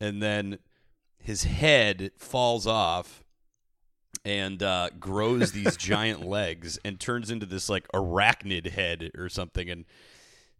[0.00, 0.58] and then
[1.18, 3.24] his head falls off
[4.24, 9.68] and uh, grows these giant legs and turns into this like arachnid head or something.
[9.68, 9.84] And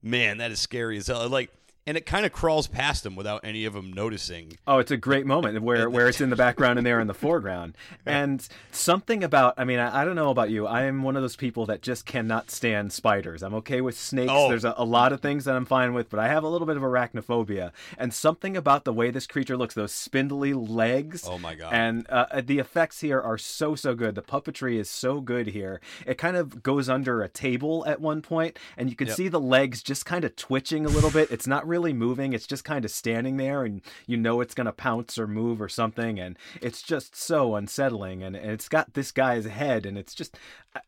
[0.03, 1.29] man, that is scary as hell.
[1.29, 1.51] Like
[1.89, 4.59] and it kind of crawls past them without any of them noticing.
[4.67, 7.15] Oh, it's a great moment where where it's in the background and they're in the
[7.29, 7.77] foreground.
[8.05, 10.67] And something about, I mean, I, I, don't know about you.
[10.67, 13.43] I am one of those people that just cannot stand spiders.
[13.43, 14.31] I'm okay with snakes.
[14.31, 14.51] Oh.
[14.51, 16.67] There's a, a, lot of things that I'm fine with, but I have a little
[16.67, 17.73] bit of arachnophobia.
[17.97, 21.25] And something about the way this creature looks, those spindly legs.
[21.27, 21.73] Oh my god!
[21.73, 24.15] And uh, the effects here are so so good.
[24.15, 25.81] The puppetry is so good here.
[26.07, 29.17] It kind of goes under a table at one point, and you can yep.
[29.17, 31.31] see the legs just kind of twitching a little bit.
[31.31, 32.33] It's not really really moving.
[32.33, 35.63] It's just kind of standing there, and you know it's going to pounce or move
[35.63, 36.19] or something.
[36.19, 38.23] And it's just so unsettling.
[38.23, 40.37] And, and it's got this guy's head, and it's just,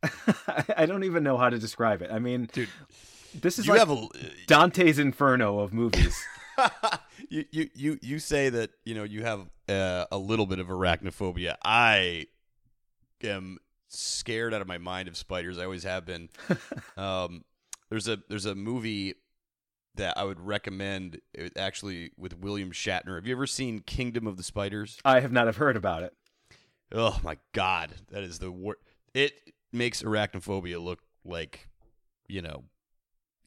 [0.76, 2.10] I, don't even know how to describe it.
[2.10, 2.68] I mean, dude,
[3.40, 4.08] this is like a,
[4.46, 6.20] Dante's Inferno of movies.
[7.28, 10.66] you, you, you, you say that, you know, you have uh, a little bit of
[10.66, 11.56] arachnophobia.
[11.64, 12.26] I
[13.22, 13.58] am
[13.88, 15.56] scared out of my mind of spiders.
[15.58, 16.28] I always have been.
[16.96, 17.44] um,
[17.90, 19.14] there's a there's a movie
[19.97, 21.20] that I would recommend.
[21.36, 23.16] Eh, actually, with William Shatner.
[23.16, 24.99] Have you ever seen Kingdom of the Spiders?
[25.05, 26.14] I have not have heard about it.
[26.93, 28.80] Oh my god, that is the worst.
[29.14, 29.32] It
[29.72, 31.68] makes arachnophobia look like,
[32.28, 32.64] you know,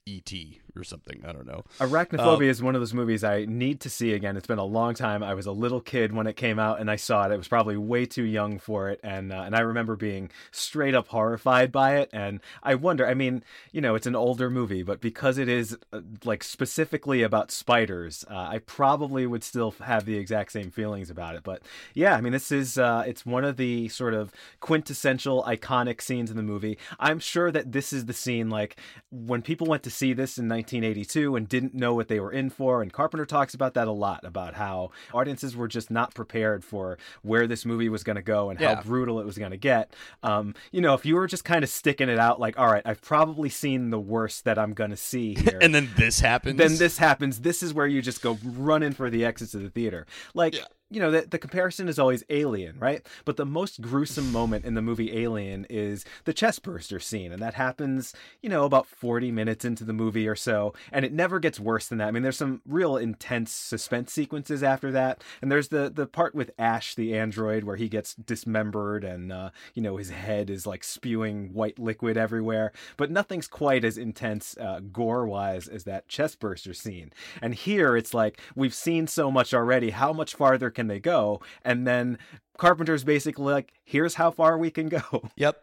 [0.06, 0.62] E.T.
[0.76, 1.24] or something.
[1.28, 1.64] I don't know.
[1.80, 4.38] Arachnophobia is one of those movies I need to see again.
[4.38, 5.24] It's been a long time.
[5.24, 7.32] I was a little kid when it came out, and I saw it.
[7.32, 10.96] I was probably way too young for it, and uh, and I remember being straight
[10.96, 12.10] up horrified by it.
[12.14, 13.08] And I wonder.
[13.08, 17.24] I mean, you know, it's an older movie, but because it is uh, like specifically
[17.24, 21.44] about spiders, uh, I probably would still have the exact same feelings about it.
[21.44, 21.62] But
[21.94, 26.32] yeah, I mean, this is uh, it's one of the sort of quintessential iconic scenes
[26.32, 26.78] in the movie.
[27.00, 28.78] I'm sure that this is the scene like
[29.12, 32.50] when people went to see this in 1982 and didn't know what they were in
[32.50, 32.82] for.
[32.82, 36.98] And Carpenter talks about that a lot about how audiences were just not prepared for
[37.22, 38.76] where this movie was going to go and Yeah.
[38.76, 39.94] how brutal it was going to get.
[40.24, 42.84] Um, you know, if you were just kind of sticking it out, like, all right,
[42.86, 45.60] I've probably seen the worst that I'm going to see here.
[45.62, 46.58] And then this happens.
[46.58, 47.42] then this happens.
[47.42, 50.06] This is where you just go running for the exits of the theater.
[50.34, 50.56] Like,
[50.94, 53.06] you know, the, the comparison is always Alien, right?
[53.26, 57.32] But the most gruesome moment in the movie Alien is the chestburster scene.
[57.32, 58.14] And that happens,
[58.44, 60.74] you know, about 40 minutes into the movie or so.
[60.92, 62.10] And it never gets worse than that.
[62.10, 65.24] I mean, there's some real intense suspense sequences after that.
[65.42, 69.50] And there's the, the part with Ash, the android, where he gets dismembered and, uh,
[69.74, 72.72] you know, his head is like spewing white liquid everywhere.
[72.98, 77.12] But nothing's quite as intense uh, gore wise as that chestburster scene.
[77.42, 79.90] And here it's like, we've seen so much already.
[79.90, 81.42] How much farther can they go?
[81.64, 82.18] And then
[82.58, 85.02] Carpenter's basically like, here's how far we can go.
[85.36, 85.58] Yep.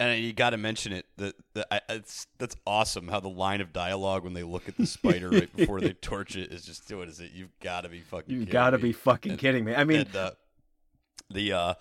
[0.00, 1.06] And you got to mention it.
[1.16, 3.08] That that it's that's awesome.
[3.08, 6.36] How the line of dialogue when they look at the spider right before they torch
[6.36, 7.32] it is just what is it?
[7.34, 8.32] You've got to be fucking.
[8.32, 9.74] You kidding gotta be fucking And- kidding me.
[9.74, 10.30] I mean, and, uh,
[11.30, 11.74] the uh,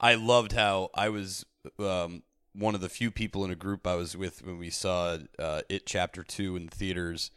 [0.00, 1.44] I loved how I was
[1.80, 2.22] um,
[2.54, 5.62] one of the few people in a group I was with when we saw uh,
[5.68, 7.32] it chapter two in theaters,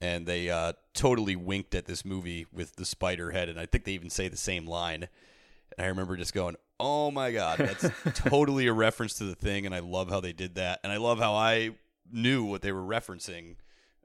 [0.00, 3.84] and they uh, totally winked at this movie with the spider head, and I think
[3.84, 5.08] they even say the same line.
[5.76, 9.66] And I remember just going, "Oh my god, that's totally a reference to the thing,"
[9.66, 11.70] and I love how they did that, and I love how I
[12.12, 13.56] knew what they were referencing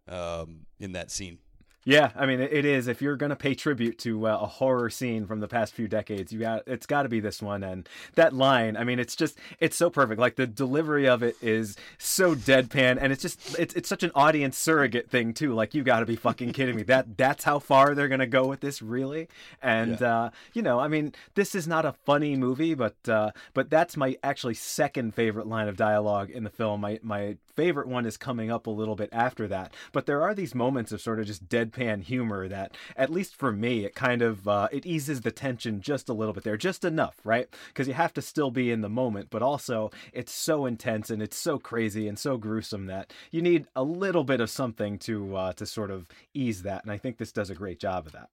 [0.07, 1.39] um, in that scene.
[1.88, 2.88] Yeah, I mean it is.
[2.88, 6.33] If you're gonna pay tribute to uh, a horror scene from the past few decades,
[6.33, 7.63] you got it's got to be this one.
[7.63, 10.19] And that line, I mean, it's just it's so perfect.
[10.19, 14.11] Like the delivery of it is so deadpan, and it's just it's it's such an
[14.15, 15.53] audience surrogate thing too.
[15.53, 16.83] Like you got to be fucking kidding me.
[16.95, 19.27] That that's how far they're gonna go with this, really.
[19.61, 23.69] And uh, you know, I mean, this is not a funny movie, but uh, but
[23.69, 26.81] that's my actually second favorite line of dialogue in the film.
[26.81, 29.73] My my favorite one is coming up a little bit after that.
[29.91, 33.51] But there are these moments of sort of just deadpan humor that, at least for
[33.51, 36.83] me, it kind of uh, it eases the tension just a little bit there, just
[36.83, 37.47] enough, right?
[37.67, 41.21] Because you have to still be in the moment, but also it's so intense and
[41.21, 45.35] it's so crazy and so gruesome that you need a little bit of something to
[45.35, 46.83] uh, to sort of ease that.
[46.83, 48.29] And I think this does a great job of that.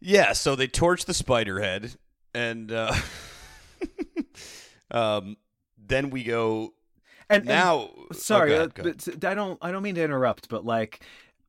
[0.00, 1.94] Yeah, so they torch the spider head,
[2.34, 2.94] and uh,
[4.90, 5.36] um,
[5.78, 6.72] then we go.
[7.30, 10.04] And, and- now, sorry, oh, go ahead, go but I don't I don't mean to
[10.04, 11.00] interrupt, but like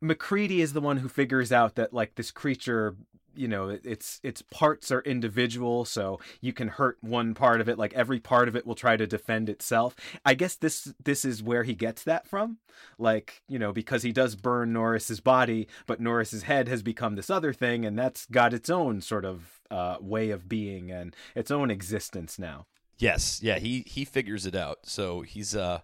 [0.01, 2.95] MacReady is the one who figures out that like this creature
[3.33, 7.77] you know its its parts are individual so you can hurt one part of it
[7.77, 9.95] like every part of it will try to defend itself.
[10.25, 12.57] I guess this this is where he gets that from
[12.97, 17.29] like you know because he does burn norris's body but norris's head has become this
[17.29, 21.49] other thing and that's got its own sort of uh, way of being and its
[21.51, 22.65] own existence now
[23.01, 24.79] Yes, yeah, he he figures it out.
[24.83, 25.79] So he's uh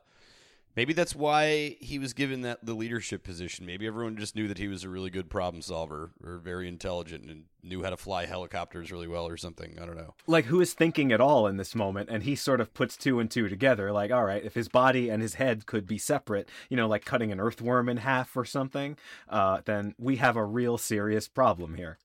[0.75, 3.65] maybe that's why he was given that the leadership position.
[3.65, 7.27] Maybe everyone just knew that he was a really good problem solver or very intelligent
[7.27, 9.79] and knew how to fly helicopters really well or something.
[9.81, 10.13] I don't know.
[10.27, 13.19] like who is thinking at all in this moment and he sort of puts two
[13.19, 16.47] and two together like all right if his body and his head could be separate
[16.69, 18.95] you know like cutting an earthworm in half or something
[19.27, 21.97] uh, then we have a real serious problem here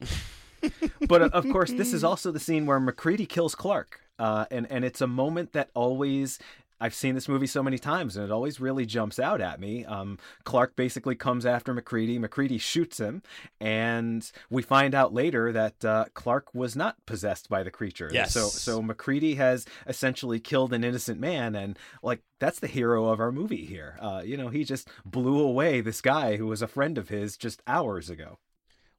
[1.08, 4.66] but uh, of course this is also the scene where macready kills clark uh, and
[4.70, 6.38] and it's a moment that always
[6.80, 9.84] I've seen this movie so many times, and it always really jumps out at me.
[9.84, 12.18] Um, Clark basically comes after MacReady.
[12.18, 13.22] MacReady shoots him,
[13.60, 18.08] and we find out later that uh, Clark was not possessed by the creature.
[18.10, 18.32] Yes.
[18.32, 23.20] So, so MacReady has essentially killed an innocent man, and like that's the hero of
[23.20, 23.98] our movie here.
[24.00, 27.36] Uh, you know, he just blew away this guy who was a friend of his
[27.36, 28.38] just hours ago.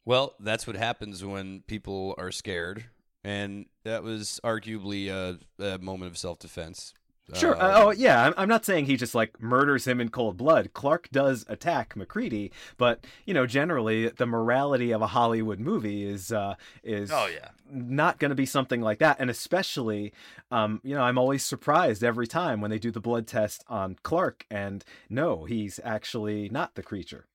[0.05, 2.85] Well, that's what happens when people are scared,
[3.23, 6.93] and that was arguably a, a moment of self defense.
[7.33, 7.55] Sure.
[7.55, 8.25] Uh, oh, yeah.
[8.25, 10.73] I'm, I'm not saying he just like murders him in cold blood.
[10.73, 16.33] Clark does attack MacReady, but you know, generally, the morality of a Hollywood movie is
[16.33, 17.49] uh, is Oh, yeah.
[17.71, 19.17] not going to be something like that.
[19.19, 20.11] And especially,
[20.49, 23.95] um, you know, I'm always surprised every time when they do the blood test on
[24.03, 27.27] Clark, and no, he's actually not the creature.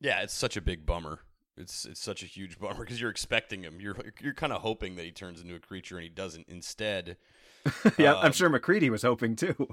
[0.00, 1.20] Yeah, it's such a big bummer.
[1.56, 3.80] It's it's such a huge bummer because you're expecting him.
[3.80, 6.48] You're you're kind of hoping that he turns into a creature and he doesn't.
[6.48, 7.16] Instead,
[7.98, 9.68] yeah, I'm Um, sure MacReady was hoping too.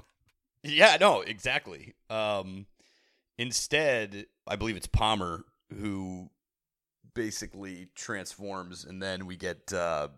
[0.62, 1.94] yeah, no, exactly.
[2.08, 2.66] Um,
[3.38, 5.44] instead, I believe it's Palmer
[5.78, 6.30] who
[7.14, 10.08] basically transforms, and then we get uh,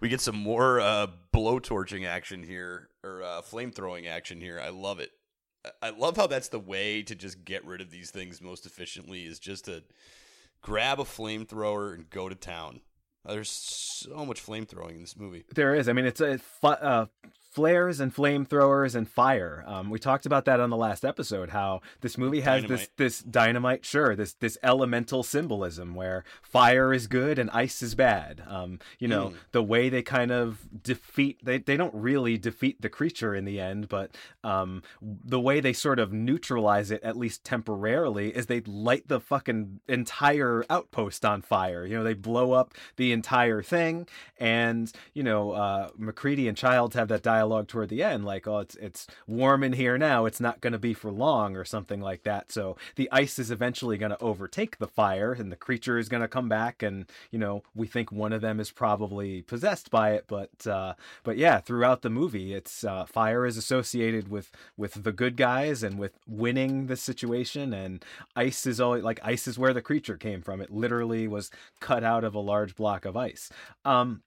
[0.00, 4.60] we get some more uh, blowtorching action here or uh, flame throwing action here.
[4.60, 5.10] I love it.
[5.82, 9.24] I- love how that's the way to just get rid of these things most efficiently
[9.24, 9.82] is just to
[10.62, 12.80] grab a flamethrower and go to town.
[13.24, 15.44] There's so much flamethrowing in this movie.
[15.54, 15.88] There is.
[15.88, 17.06] I mean, it's a fu- uh,
[17.50, 19.64] flares and flamethrowers and fire.
[19.66, 21.50] Um, we talked about that on the last episode.
[21.50, 22.96] How this movie has this Dynamite.
[22.96, 28.42] this dynamite, sure, this this elemental symbolism where fire is good and ice is bad.
[28.46, 29.34] Um, you know, Mm.
[29.52, 33.58] the way they kind of defeat they they don't really defeat the creature in the
[33.58, 38.60] end, but um, the way they sort of neutralize it at least temporarily is they
[38.60, 41.84] light the fucking entire outpost on fire.
[41.84, 44.06] You know, they blow up the entire thing,
[44.38, 48.58] and you know, uh, MacReady and Childs have that dialogue toward the end, like, "Oh,
[48.58, 50.26] it's it's warm in here now.
[50.26, 52.52] It's not going to be for long," or something like that.
[52.52, 56.22] So the ice is eventually going to overtake the fire, and the creature is going
[56.22, 60.12] to come back, and you know, we think one of them is probably possessed by
[60.12, 65.02] it, but uh, but yeah, throughout the movie, it's uh, fire is associated with with
[65.02, 68.04] the good guys and with winning the situation, and
[68.36, 70.60] ice is always like ice is where the creature came from.
[70.60, 73.50] It literally was cut out of a large block of ice.
[73.84, 74.22] Um,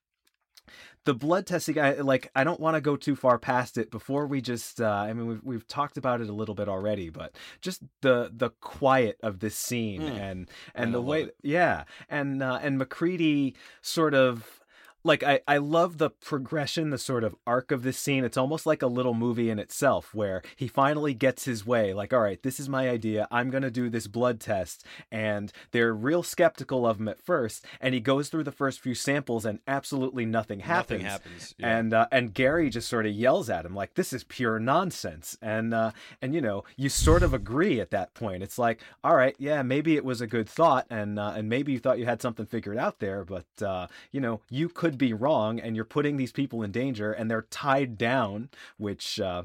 [1.04, 2.30] the blood testing, I like.
[2.34, 4.80] I don't want to go too far past it before we just.
[4.80, 8.30] Uh, I mean, we've we've talked about it a little bit already, but just the
[8.34, 10.18] the quiet of this scene Mm.
[10.18, 11.36] and I and the way, it.
[11.42, 14.60] yeah, and uh, and MacReady sort of
[15.04, 18.24] like I, I love the progression, the sort of arc of this scene.
[18.24, 21.92] It's almost like a little movie in itself where he finally gets his way.
[21.92, 23.28] Like, all right, this is my idea.
[23.30, 24.84] I'm going to do this blood test.
[25.12, 27.66] And they're real skeptical of him at first.
[27.80, 31.02] And he goes through the first few samples and absolutely nothing happens.
[31.02, 31.54] Nothing happens.
[31.58, 31.78] Yeah.
[31.78, 35.36] And uh, and Gary just sort of yells at him like, "This is pure nonsense."
[35.42, 35.90] And uh,
[36.22, 38.42] and you know, you sort of agree at that point.
[38.42, 41.72] It's like, all right, yeah, maybe it was a good thought, and uh, and maybe
[41.72, 45.12] you thought you had something figured out there, but uh, you know, you could be
[45.12, 49.20] wrong, and you're putting these people in danger, and they're tied down, which.
[49.20, 49.44] Uh,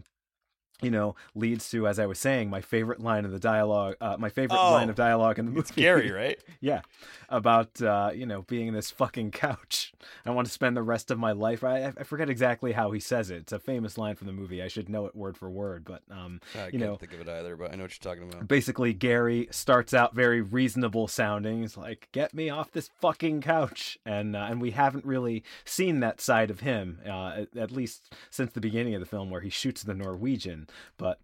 [0.82, 4.16] you know, leads to, as I was saying, my favorite line of the dialogue, uh,
[4.18, 5.62] my favorite Oh, line of dialogue in the movie.
[5.62, 6.40] it's Gary, right?
[6.62, 6.82] Yeah,
[7.30, 9.94] about uh, you know being in this fucking couch.
[10.26, 11.64] I want to spend the rest of my life.
[11.64, 13.38] I I forget exactly how he says it.
[13.38, 14.62] It's a famous line from the movie.
[14.62, 17.22] I should know it word for word, but um, I you can't know, think of
[17.22, 18.48] it either, but I know what you're talking about.
[18.48, 21.62] basically Gary starts out very reasonable sounding.
[21.62, 26.00] He's like, "Get me off this fucking couch," and uh, and we haven't really seen
[26.02, 29.42] that side of him, uh, at, at least since the beginning of the film, where
[29.42, 30.68] he shoots the Norwegian.
[30.98, 31.20] But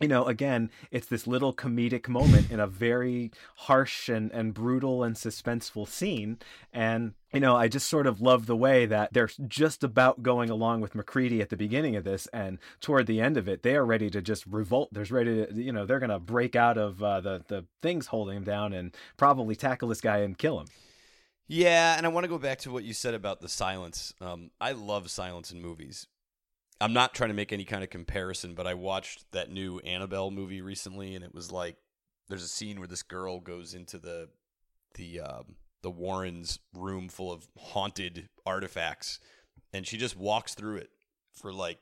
[0.00, 5.02] you know, again, it's this little comedic moment in a very harsh and, and brutal
[5.02, 6.38] and suspenseful scene.
[6.70, 10.50] And, you know, I just sort of love the way that they're just about going
[10.50, 12.26] along with MacReady at the beginning of this.
[12.26, 14.90] And toward the end of it, they are ready to just revolt.
[14.92, 18.08] There's ready to, you know, they're going to break out of uh, the, the things
[18.08, 20.66] holding him down and probably tackle this guy and kill him.
[21.48, 24.12] Yeah, and I want to go back to what you said about the silence.
[24.20, 26.06] Um, I love silence in movies.
[26.80, 30.30] I'm not trying to make any kind of comparison, but I watched that new Annabelle
[30.30, 31.76] movie recently, and it was like
[32.28, 34.28] there's a scene where this girl goes into the
[34.94, 39.20] the um, the Warrens' room full of haunted artifacts,
[39.72, 40.90] and she just walks through it
[41.32, 41.78] for like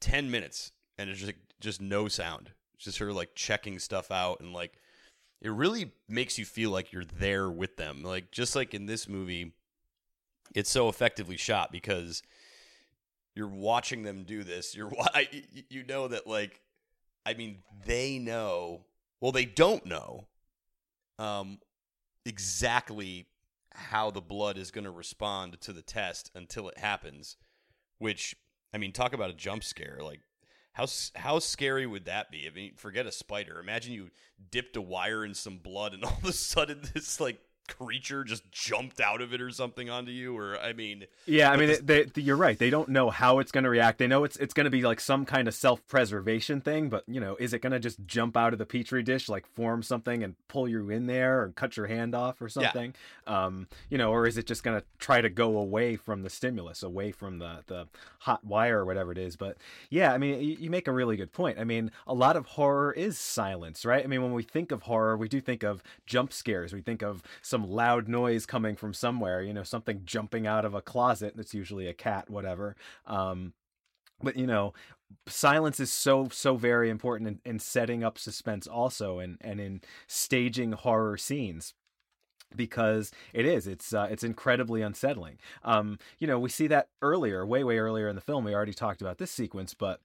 [0.00, 2.52] ten minutes, and it's just just no sound.
[2.74, 4.78] It's just her like checking stuff out and like
[5.40, 8.02] it really makes you feel like you're there with them.
[8.02, 9.52] Like just like in this movie,
[10.54, 12.22] it's so effectively shot because
[13.36, 14.74] you're watching them do this.
[14.74, 14.90] You're
[15.70, 16.60] you know that like
[17.24, 18.86] I mean they know.
[19.20, 20.26] Well, they don't know
[21.18, 21.58] um
[22.24, 23.26] exactly
[23.72, 27.36] how the blood is going to respond to the test until it happens,
[27.98, 28.34] which
[28.74, 30.20] I mean talk about a jump scare like
[30.76, 32.46] how how scary would that be?
[32.46, 33.58] I mean, forget a spider.
[33.58, 34.10] Imagine you
[34.50, 38.50] dipped a wire in some blood, and all of a sudden, this like creature just
[38.52, 41.80] jumped out of it or something onto you or i mean Yeah, I mean, this-
[41.80, 42.58] they, they- you're right.
[42.58, 43.98] They don't know how it's going to react.
[43.98, 47.20] They know it's it's going to be like some kind of self-preservation thing, but you
[47.20, 50.22] know, is it going to just jump out of the petri dish, like form something
[50.22, 52.48] and pull you in there, and cut your hand off, or Yeah.
[52.48, 52.94] something?
[53.26, 56.30] Um, you know, or is it just going to try to go away from the
[56.30, 57.88] stimulus, away from the the
[58.20, 59.36] hot wire or whatever it is?
[59.36, 59.56] But
[59.90, 61.58] yeah, I mean, you, you make a really good point.
[61.58, 64.04] I mean, a lot of horror is silence, right?
[64.04, 66.72] I mean, when we think of horror, we do think of jump scares.
[66.72, 67.22] We think of
[67.56, 71.34] some loud noise coming from somewhere, you know, something jumping out of a closet.
[71.36, 72.76] That's usually a cat, whatever.
[73.06, 73.54] Um,
[74.22, 74.74] but you know,
[75.26, 79.80] silence is so so very important in, in setting up suspense, also, and and in
[80.06, 81.72] staging horror scenes
[82.54, 87.44] because it is it's uh, it's incredibly unsettling um you know we see that earlier
[87.44, 90.00] way way earlier in the film we already talked about this sequence but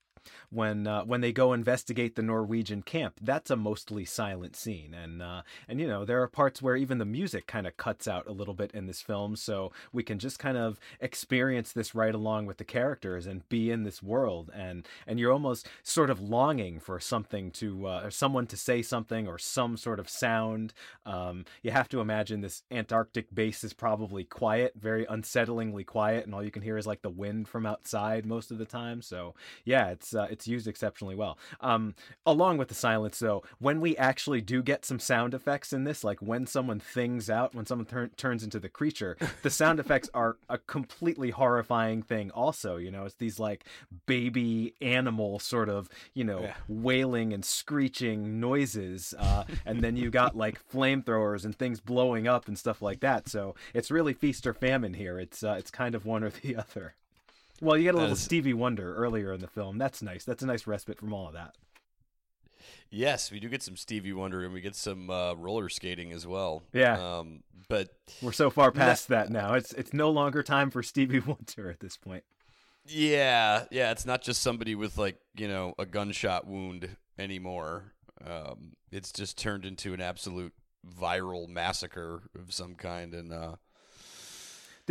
[0.50, 4.94] when uh, when they go investigate the Norwegian camp that's a mostly silent scene.
[4.94, 8.08] And uh, and you know there are parts where even the music kind of cuts
[8.08, 11.96] out a little bit in this film so we can just kind of experience this
[11.96, 14.50] right along with the characters and be in this world.
[14.54, 18.82] And and you're almost sort of longing for something to uh, or someone to say
[18.82, 20.74] something or some sort of sound.
[21.06, 26.34] Um, you have to imagine this Antarctic base is probably quiet very unsettlingly quiet and
[26.34, 29.02] all you can hear is like the wind from outside most of the time.
[29.02, 31.38] So yeah it's uh, it's used exceptionally well.
[31.60, 31.96] Um,
[32.26, 36.04] along with the silence though when we actually do get some sound effects in this
[36.04, 40.10] like when someone things out when someone turn, turns into the creature the sound effects
[40.14, 43.06] are a completely horrifying thing also you know?
[43.06, 43.66] It's these like
[44.06, 46.54] baby animal sort of you know Yeah.
[46.68, 52.48] wailing and screeching noises uh, and then you got like flamethrowers and things blowing up
[52.48, 53.28] and stuff like that.
[53.30, 55.20] So it's really feast or famine here.
[55.20, 56.96] It's uh, it's kind of one or the other
[57.62, 59.78] well you get a little is- stevie wonder earlier in the film.
[59.78, 60.26] That's nice.
[60.26, 61.56] That's a nice respite from all of that.
[62.90, 66.28] Yes we do get some stevie wonder and we get some uh, roller skating as
[66.28, 66.64] well.
[66.74, 67.20] Yeah.
[67.20, 67.90] um but
[68.22, 69.54] we're so far past that now.
[69.54, 72.24] It's it's no longer time for stevie wonder at this point.
[72.86, 76.90] Yeah, yeah, it's not just somebody with like, you know, a gunshot wound
[77.20, 77.94] anymore.
[78.26, 80.52] Um, it's just turned into an absolute
[81.00, 83.56] viral massacre of some kind and uh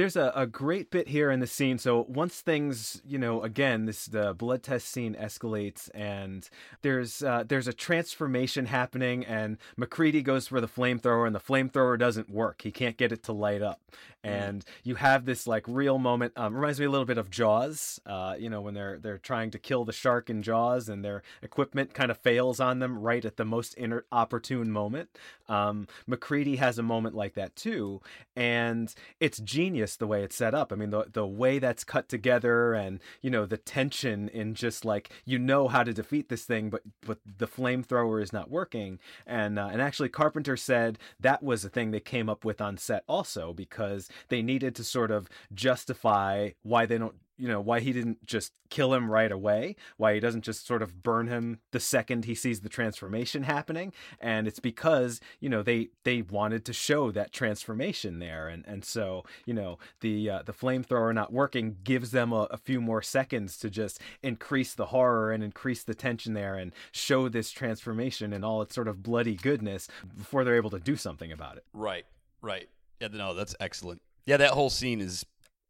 [0.01, 1.77] there's a, a great bit here in the scene.
[1.77, 6.49] So once things, you know, again, this the blood test scene escalates, and
[6.81, 11.99] there's uh, there's a transformation happening, and MacReady goes for the flamethrower, and the flamethrower
[11.99, 12.63] doesn't work.
[12.63, 13.79] He can't get it to light up,
[14.23, 16.33] and you have this like real moment.
[16.37, 18.01] Um, reminds me a little bit of Jaws.
[18.05, 21.23] Uh, you know, when they're they're trying to kill the shark in Jaws, and their
[21.43, 25.19] equipment kind of fails on them right at the most inner opportune moment.
[25.49, 28.01] Um, MacReady has a moment like that too,
[28.37, 30.73] and it's genius the way it's set up.
[30.73, 34.85] I mean, the the way that's cut together, and you know the tension in just
[34.85, 38.99] like you know how to defeat this thing, but but the flamethrower is not working.
[39.27, 42.77] And uh, and actually, Carpenter said that was a thing they came up with on
[42.77, 47.81] set also because they needed to sort of justify why they don't you know why
[47.81, 51.59] he didn't just kill him right away why he doesn't just sort of burn him
[51.73, 53.93] the second he sees the transformation happening.
[54.21, 58.49] And it's because you know they they wanted to show that transformation there.
[58.49, 62.57] And and so you know the uh, the flamethrower not working gives them a, a
[62.57, 67.29] few more seconds to just increase the horror and increase the tension there and show
[67.29, 71.33] this transformation and all its sort of bloody goodness before they're able to do something
[71.33, 71.65] about it.
[71.73, 72.07] Right,
[72.43, 72.69] right.
[73.01, 74.03] Yeah, no, that's excellent.
[74.27, 75.25] Yeah, that whole scene is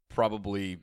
[0.09, 0.79] probably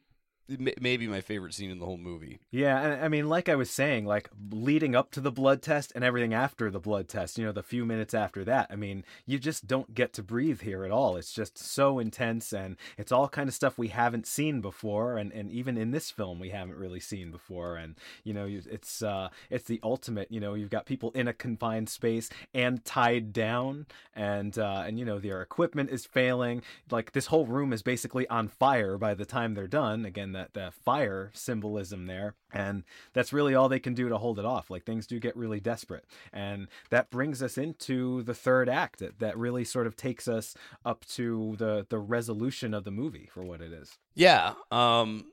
[0.50, 2.39] maybe my favorite scene in the whole movie.
[2.52, 6.04] Yeah, I mean, like I was saying, like leading up to the blood test and
[6.04, 9.39] everything after the blood test, you know, the few minutes after that, I mean, you
[9.39, 11.18] just don't get to breathe here at all.
[11.18, 15.32] It's just so intense, and it's all kind of stuff we haven't seen before, and,
[15.34, 17.76] and even in this film, we haven't really seen before.
[17.76, 20.32] And you know, it's uh, it's the ultimate.
[20.32, 24.98] You know, you've got people in a confined space and tied down, and uh, and
[24.98, 26.62] you know, their equipment is failing.
[26.89, 30.06] Like this whole room is basically on fire by the time they're done.
[30.06, 32.84] Again, that the fire symbolism there, and
[33.14, 34.70] that's really all they can do to hold it off.
[34.70, 39.00] Like things do get really desperate, and that brings us into the third act.
[39.00, 43.30] That that really sort of takes us up to the the resolution of the movie
[43.32, 43.98] for what it is.
[44.16, 45.26] Yeah, um,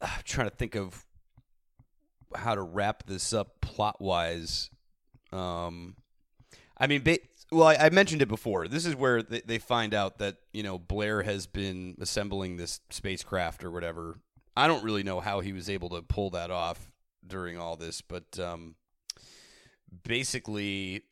[0.00, 1.04] I'm trying to think of
[2.34, 4.70] how to wrap this up plot wise.
[5.32, 5.96] Um,
[6.78, 7.02] I mean,
[7.52, 8.66] well, I, I mentioned it before.
[8.66, 12.80] This is where they, they find out that you know Blair has been assembling this
[12.90, 14.18] spacecraft or whatever.
[14.56, 16.90] I don't really know how he was able to pull that off
[17.26, 18.74] during all this, but um,
[20.04, 21.02] basically,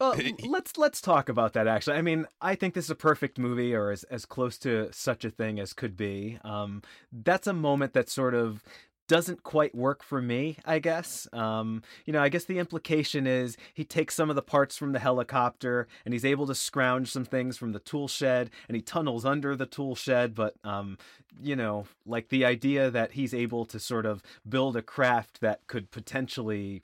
[0.00, 0.14] Well,
[0.46, 1.66] let's let's talk about that.
[1.66, 4.88] Actually, I mean, I think this is a perfect movie, or as as close to
[4.92, 6.38] such a thing as could be.
[6.44, 6.82] Um,
[7.12, 8.62] that's a moment that sort of
[9.08, 11.26] doesn't quite work for me, I guess.
[11.32, 14.92] Um, you know, I guess the implication is he takes some of the parts from
[14.92, 18.82] the helicopter and he's able to scrounge some things from the tool shed and he
[18.82, 20.34] tunnels under the tool shed.
[20.34, 20.98] But, um,
[21.42, 25.66] you know, like the idea that he's able to sort of build a craft that
[25.66, 26.82] could potentially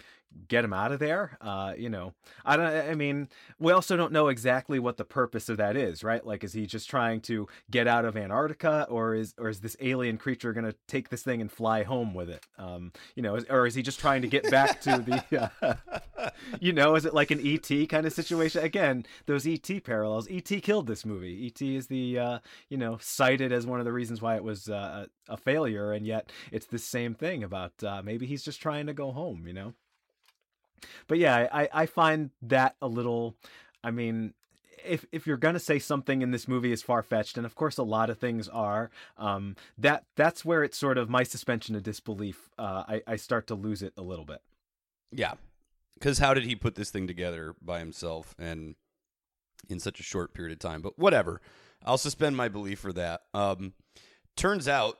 [0.48, 1.36] get him out of there.
[1.40, 2.14] Uh, you know,
[2.44, 2.66] I don't.
[2.66, 3.28] I mean,
[3.58, 6.24] we also don't know exactly what the purpose of that is, right?
[6.24, 9.76] Like, is he just trying to get out of Antarctica, or is or is this
[9.80, 12.44] alien creature going to take this thing and fly home with it?
[12.58, 15.50] Um, you know, is, or is he just trying to get back to the?
[15.62, 16.30] Uh,
[16.60, 18.62] you know, is it like an ET kind of situation?
[18.62, 20.28] Again, those ET parallels.
[20.30, 21.46] ET killed this movie.
[21.46, 24.68] ET is the uh, you know cited as one of the reasons why it was
[24.68, 28.86] uh, a failure, and yet it's the same thing about uh, maybe he's just trying
[28.86, 29.46] to go home.
[29.46, 29.74] You know
[31.06, 33.36] but yeah, I, I find that a little.
[33.82, 34.34] I mean,
[34.84, 37.78] if if you're gonna say something in this movie is far fetched, and of course
[37.78, 41.82] a lot of things are, um, that that's where it's sort of my suspension of
[41.82, 42.50] disbelief.
[42.58, 44.42] Uh, I I start to lose it a little bit.
[45.10, 45.34] Yeah,
[45.94, 48.74] because how did he put this thing together by himself and
[49.68, 50.82] in such a short period of time?
[50.82, 51.40] But whatever,
[51.84, 53.22] I'll suspend my belief for that.
[53.32, 53.74] Um,
[54.36, 54.98] turns out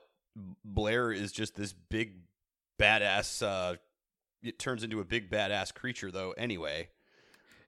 [0.63, 2.13] Blair is just this big
[2.79, 3.75] badass uh,
[4.43, 6.89] it turns into a big badass creature though anyway.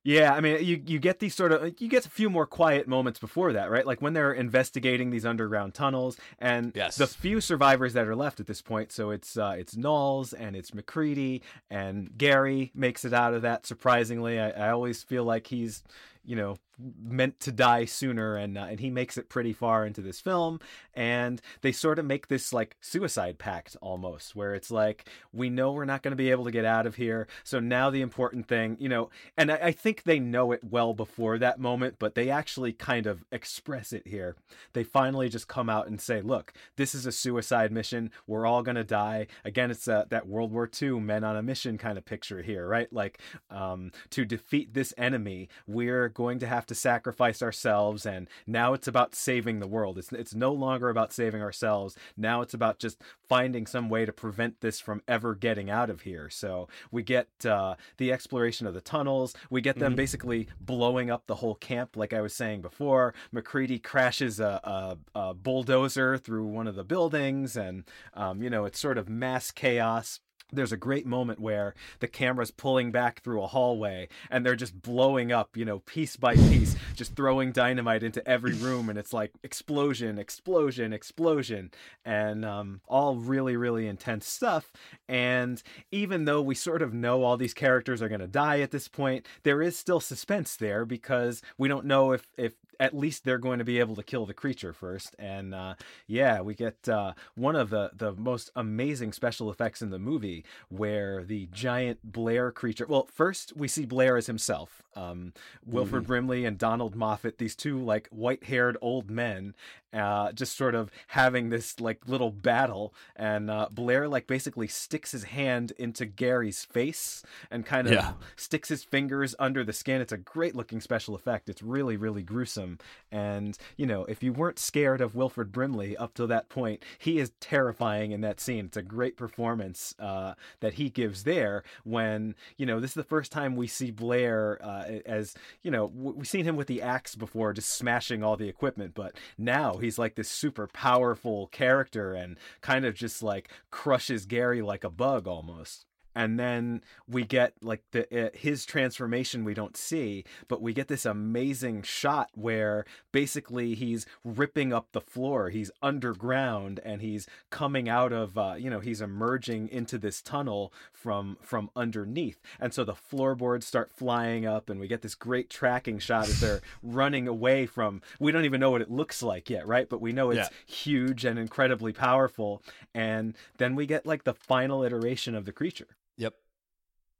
[0.07, 2.87] Yeah, I mean, you you get these sort of you get a few more quiet
[2.87, 3.85] moments before that, right?
[3.85, 6.95] Like when they're investigating these underground tunnels, and yes.
[6.95, 8.93] the few survivors that are left at this point.
[8.93, 13.65] So it's uh, it's Nauls and it's MacReady and Gary makes it out of that.
[13.65, 15.83] Surprisingly, I, I always feel like he's
[16.23, 16.55] you know
[17.01, 20.59] meant to die sooner and uh, and he makes it pretty far into this film
[20.93, 25.71] and they sort of make this like suicide pact almost where it's like we know
[25.71, 28.47] we're not going to be able to get out of here so now the important
[28.47, 32.13] thing you know and I, I think they know it well before that moment but
[32.13, 34.35] they actually kind of express it here.
[34.73, 38.11] They finally just come out and say look this is a suicide mission.
[38.27, 39.27] We're all going to die.
[39.43, 42.67] Again it's uh, that World War II men on a mission kind of picture here
[42.67, 42.91] right?
[42.93, 43.19] Like
[43.49, 48.87] um, to defeat this enemy we're going to have to sacrifice ourselves and now it's
[48.87, 49.97] about saving the world.
[49.97, 51.95] It's it's no longer about saving ourselves.
[52.15, 56.01] Now it's about just finding some way to prevent this from ever getting out of
[56.01, 56.29] here.
[56.29, 59.35] So we get uh, the exploration of the tunnels.
[59.49, 59.97] We get them mm-hmm.
[59.97, 63.13] basically blowing up the whole camp like i was saying before.
[63.31, 68.65] MacReady crashes a, a, a bulldozer through one of the buildings and um, you know
[68.65, 70.19] it's sort of mass chaos
[70.51, 74.81] there's a great moment where the camera's pulling back through a hallway and they're just
[74.81, 78.89] blowing up, you know, piece by piece, just throwing dynamite into every room.
[78.89, 81.71] And it's like explosion, explosion, explosion,
[82.05, 84.71] and um, all really, really intense stuff.
[85.09, 88.71] And even though we sort of know all these characters are going to die at
[88.71, 93.23] this point, there is still suspense there because we don't know if, if at least
[93.23, 95.15] they're going to be able to kill the creature first.
[95.19, 95.75] And uh,
[96.07, 100.45] yeah, we get uh, one of the the most amazing special effects in the movie
[100.69, 102.85] where the giant Blair creature.
[102.87, 105.33] Well, first we see Blair as himself, um,
[105.65, 106.07] Wilford mm-hmm.
[106.07, 109.55] Brimley and Donald Moffat, these two like white haired old men,
[109.93, 112.93] uh, just sort of having this like little battle.
[113.15, 118.13] And uh, Blair like basically sticks his hand into Gary's face and kind of yeah.
[118.35, 120.01] sticks his fingers under the skin.
[120.01, 121.49] It's a great looking special effect.
[121.49, 122.66] It's really really gruesome.
[123.11, 127.19] And you know if you weren't scared of Wilford Brimley up to that point, he
[127.19, 128.65] is terrifying in that scene.
[128.65, 131.63] It's a great performance uh, that he gives there.
[131.83, 135.91] When you know this is the first time we see Blair uh, as you know
[135.93, 139.97] we've seen him with the axe before, just smashing all the equipment, but now he's
[139.97, 145.27] like this super powerful character and kind of just like crushes Gary like a bug
[145.27, 145.85] almost
[146.17, 150.87] and then we get like the uh, his transformation we don't see but we get
[150.87, 157.87] this amazing shot where basically he's ripping up the floor he's underground and he's coming
[157.87, 162.83] out of uh, you know he's emerging into this tunnel from from underneath and so
[162.83, 167.27] the floorboards start flying up and we get this great tracking shot as they're running
[167.27, 170.31] away from we don't even know what it looks like yet right but we know
[170.31, 170.57] it's yeah.
[170.65, 172.63] huge and incredibly powerful
[172.95, 175.97] and then we get like the final iteration of the creature.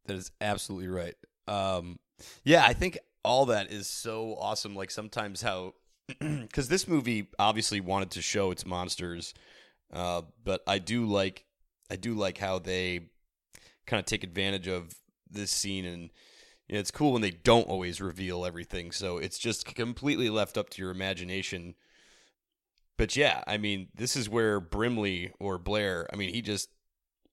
[0.08, 1.16] That is absolutely right.
[1.48, 2.00] Um,
[2.44, 4.76] yeah, I think all that is so awesome.
[4.76, 5.74] Like sometimes how,
[6.20, 9.34] because this movie obviously wanted to show its monsters,
[9.94, 11.46] uh, but I do like,
[11.92, 13.10] I do like how they
[13.86, 14.94] kind of take advantage of
[15.30, 16.10] this scene and.
[16.70, 20.82] It's cool when they don't always reveal everything, so it's just completely left up to
[20.82, 21.76] your imagination.
[22.98, 26.68] But yeah, I mean, this is where Brimley or Blair, I mean, he just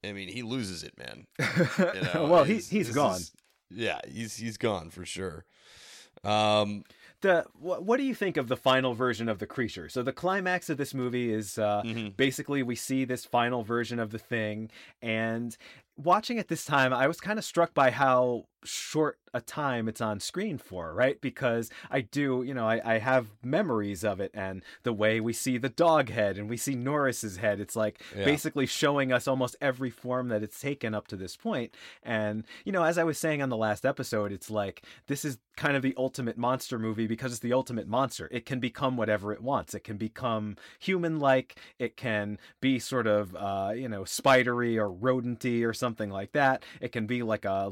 [0.05, 1.27] I mean, he loses it, man.
[1.95, 3.17] You know, well, he's he's gone.
[3.17, 3.33] Is,
[3.71, 5.45] yeah, he's he's gone for sure.
[6.23, 6.85] Um,
[7.21, 9.89] the what, what do you think of the final version of the creature?
[9.89, 12.09] So the climax of this movie is uh, Mm-hmm.
[12.17, 14.71] basically we see this final version of the thing,
[15.03, 15.57] and
[15.97, 20.01] watching it this time, I was kind of struck by how short a time it's
[20.01, 21.21] on screen for, right?
[21.21, 25.33] Because I do, you know, I, I have memories of it and the way we
[25.33, 27.59] see the dog head and we see Norris's head.
[27.59, 28.25] It's like Yeah.
[28.25, 31.75] basically showing us almost every form that it's taken up to this point.
[32.05, 35.39] And, you know, as I was saying on the last episode, it's like this is
[35.57, 38.29] kind of the ultimate monster movie because it's the ultimate monster.
[38.31, 39.75] It can become whatever it wants.
[39.75, 44.89] It can become human like, it can be sort of, uh, you know, spidery or
[44.89, 46.65] rodenty or something like that.
[46.81, 47.69] It can be like a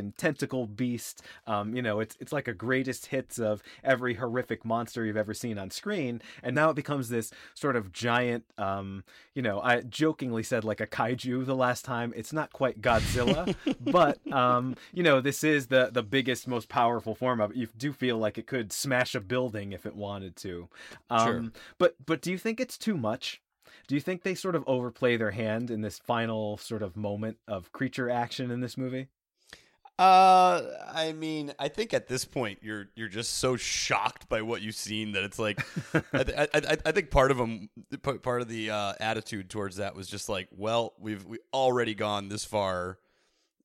[0.00, 1.22] Lovecraftian tentacle beast.
[1.46, 5.34] Um, you know, it's it's like a greatest hits of every horrific monster you've ever
[5.34, 6.22] seen on screen.
[6.42, 10.80] And now it becomes this sort of giant, um, you know, I jokingly said like
[10.80, 12.12] a kaiju the last time.
[12.16, 17.14] It's not quite Godzilla, but um, you know, this is the the biggest, most powerful
[17.14, 17.56] form of it.
[17.56, 20.68] You do feel like it could smash a building if it wanted to.
[21.08, 21.44] Um, Sure.
[21.78, 23.40] But but do you think it's too much?
[23.86, 27.38] Do you think they sort of overplay their hand in this final sort of moment
[27.46, 29.08] of creature action in this movie?
[30.00, 30.62] Uh,
[30.94, 34.74] I mean, I think at this point you're you're just so shocked by what you've
[34.74, 35.60] seen that it's like,
[36.14, 37.68] I, th- I, I, I think part of them,
[38.02, 42.30] part of the uh, attitude towards that was just like, well, we've we already gone
[42.30, 42.98] this far,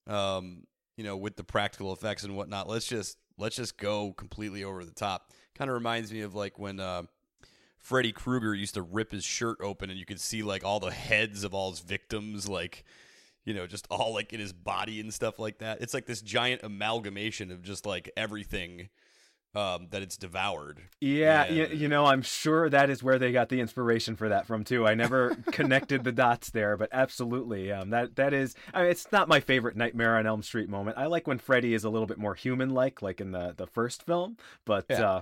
[0.07, 0.63] um,
[0.97, 2.67] you know, with the practical effects and whatnot.
[2.67, 5.31] Let's just let's just go completely over the top.
[5.57, 7.03] Kind of reminds me of like when uh,
[7.77, 10.91] Freddy Krueger used to rip his shirt open and you could see like all the
[10.91, 12.83] heads of all his victims, like
[13.45, 15.81] you know, just all like in his body and stuff like that.
[15.81, 18.89] It's like this giant amalgamation of just like everything
[19.53, 20.81] um, that it's devoured.
[20.99, 24.27] Yeah, And- you, you know, I'm sure that is where they got the inspiration for
[24.27, 24.85] that from too.
[24.85, 28.53] I never connected the dots there, but absolutely, um, that that is.
[28.73, 30.97] I mean, it's not my favorite Nightmare on Elm Street moment.
[30.97, 34.03] I like when Freddy is a little bit more human-like, like in the the first
[34.03, 34.35] film.
[34.65, 35.09] But Yeah.
[35.09, 35.21] uh,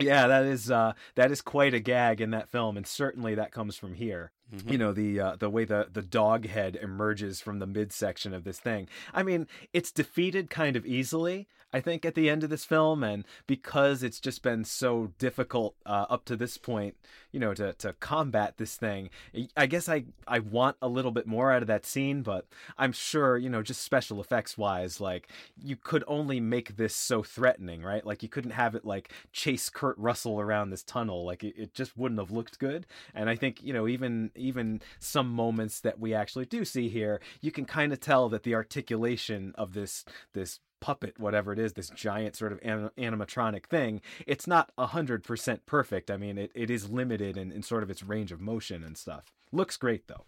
[0.00, 3.52] yeah, that is uh, that is quite a gag in that film, and certainly that
[3.52, 4.32] comes from here.
[4.66, 8.44] You know the uh, the way the the dog head emerges from the midsection of
[8.44, 8.88] this thing.
[9.14, 11.48] I mean, it's defeated kind of easily.
[11.72, 15.74] I think at the end of this film, and because it's just been so difficult
[15.86, 16.96] uh, up to this point,
[17.32, 19.08] you know, to to combat this thing.
[19.56, 22.46] I guess I I want a little bit more out of that scene, but
[22.76, 27.22] I'm sure you know, just special effects wise, like you could only make this so
[27.22, 28.04] threatening, right?
[28.04, 31.74] Like you couldn't have it like chase Kurt Russell around this tunnel, like it, it
[31.74, 32.86] just wouldn't have looked good.
[33.14, 37.20] And I think you know, even even some moments that we actually do see here,
[37.40, 41.74] you can kind of tell that the articulation of this this puppet, whatever it is,
[41.74, 46.10] this giant sort of anim- animatronic thing, it's not a hundred percent perfect.
[46.10, 48.98] I mean, it, it is limited in, in sort of its range of motion and
[48.98, 49.32] stuff.
[49.52, 50.24] Looks great though.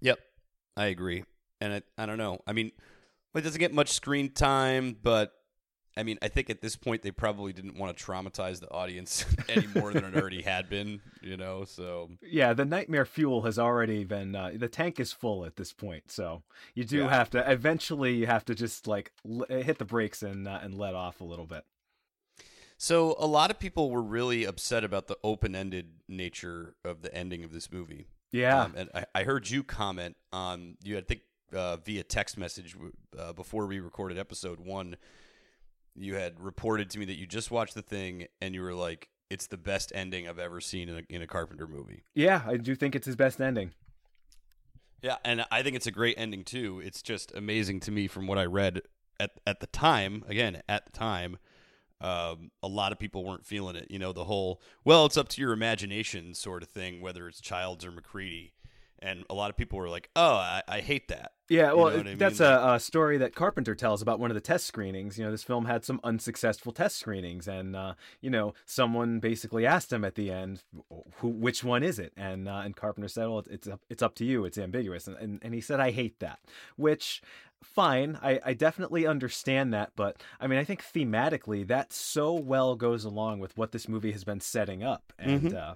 [0.00, 0.18] Yep,
[0.76, 1.24] I agree.
[1.60, 2.40] And it, I don't know.
[2.46, 2.72] I mean,
[3.34, 5.32] it doesn't get much screen time, but
[5.96, 9.26] I mean, I think at this point they probably didn't want to traumatize the audience
[9.48, 11.64] any more than it already had been, you know.
[11.64, 15.72] So Yeah, the nightmare fuel has already been uh, the tank is full at this
[15.72, 16.42] point, so
[16.74, 17.10] you do Yeah.
[17.10, 20.76] have to eventually you have to just like l- hit the brakes and uh, and
[20.78, 21.64] let off a little bit.
[22.78, 27.44] So a lot of people were really upset about the open-ended nature of the ending
[27.44, 28.06] of this movie.
[28.32, 28.62] Yeah.
[28.62, 31.20] Um, and I, I heard you comment on you I think
[31.54, 32.74] uh, via text message
[33.18, 34.96] uh, before we recorded episode one.
[35.94, 39.08] You had reported to me that you just watched the thing and you were like,
[39.30, 42.56] "It's the best ending I've ever seen in a, in a Carpenter movie." Yeah, I
[42.56, 43.72] do think it's his best ending.
[45.02, 46.80] Yeah, and I think it's a great ending too.
[46.84, 48.82] It's just amazing to me from what I read
[49.18, 50.24] at at the time.
[50.28, 51.38] Again, at the time,
[52.00, 53.88] um, a lot of people weren't feeling it.
[53.90, 57.40] You know, the whole "well, it's up to your imagination" sort of thing, whether it's
[57.40, 58.52] Childs or MacReady.
[59.04, 61.90] And a lot of people were like, "Oh, I, I hate that." Yeah, You well,
[61.90, 62.48] know what I that's mean?
[62.48, 65.18] a, a story that Carpenter tells about one of the test screenings.
[65.18, 69.66] You know, this film had some unsuccessful test screenings, and uh, you know, someone basically
[69.66, 70.62] asked him at the end,
[71.16, 74.14] "Who, which one is it?" And uh, and Carpenter said, "Well, it's up, it's up
[74.16, 74.44] to you.
[74.44, 76.38] It's ambiguous." And, and and he said, "I hate that,"
[76.76, 77.20] which.
[77.64, 82.74] Fine, I, I definitely understand that, but I mean, I think thematically that so well
[82.74, 85.74] goes along with what this movie has been setting up, and uh,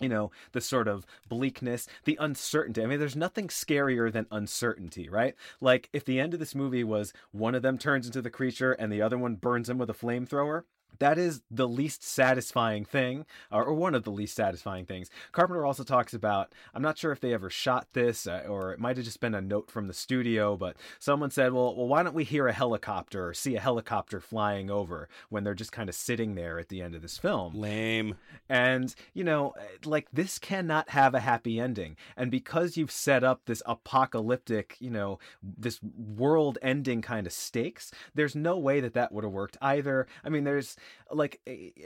[0.00, 2.82] you know, the sort of bleakness, the uncertainty.
[2.82, 5.34] I mean, there's nothing scarier than uncertainty, right?
[5.60, 8.72] Like, if the end of this movie was one of them turns into the creature
[8.72, 10.64] and the other one burns him with a flamethrower,
[10.98, 15.10] that is the least satisfying thing, or, or one of the least satisfying things.
[15.32, 18.80] Carpenter also talks about, I'm not sure if they ever shot this, uh, or it
[18.80, 22.02] might have just been a note from the studio, but someone said, well, well, why
[22.02, 25.88] don't we hear a helicopter or see a helicopter flying over when they're just kind
[25.88, 27.54] of sitting there at the end of this film?
[27.54, 28.16] Lame.
[28.48, 31.96] And, you know, like this cannot have a happy ending.
[32.16, 37.92] And because you've set up this apocalyptic, you know, this world ending kind of stakes,
[38.14, 40.06] there's no way that that would have worked either.
[40.24, 40.76] I mean, there's
[41.10, 41.40] like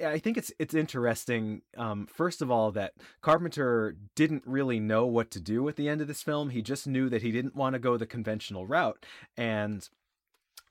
[0.05, 1.63] I think it's it's interesting.
[1.77, 6.01] Um, first of all, that Carpenter didn't really know what to do at the end
[6.01, 6.51] of this film.
[6.51, 9.05] He just knew that he didn't want to go the conventional route,
[9.37, 9.89] and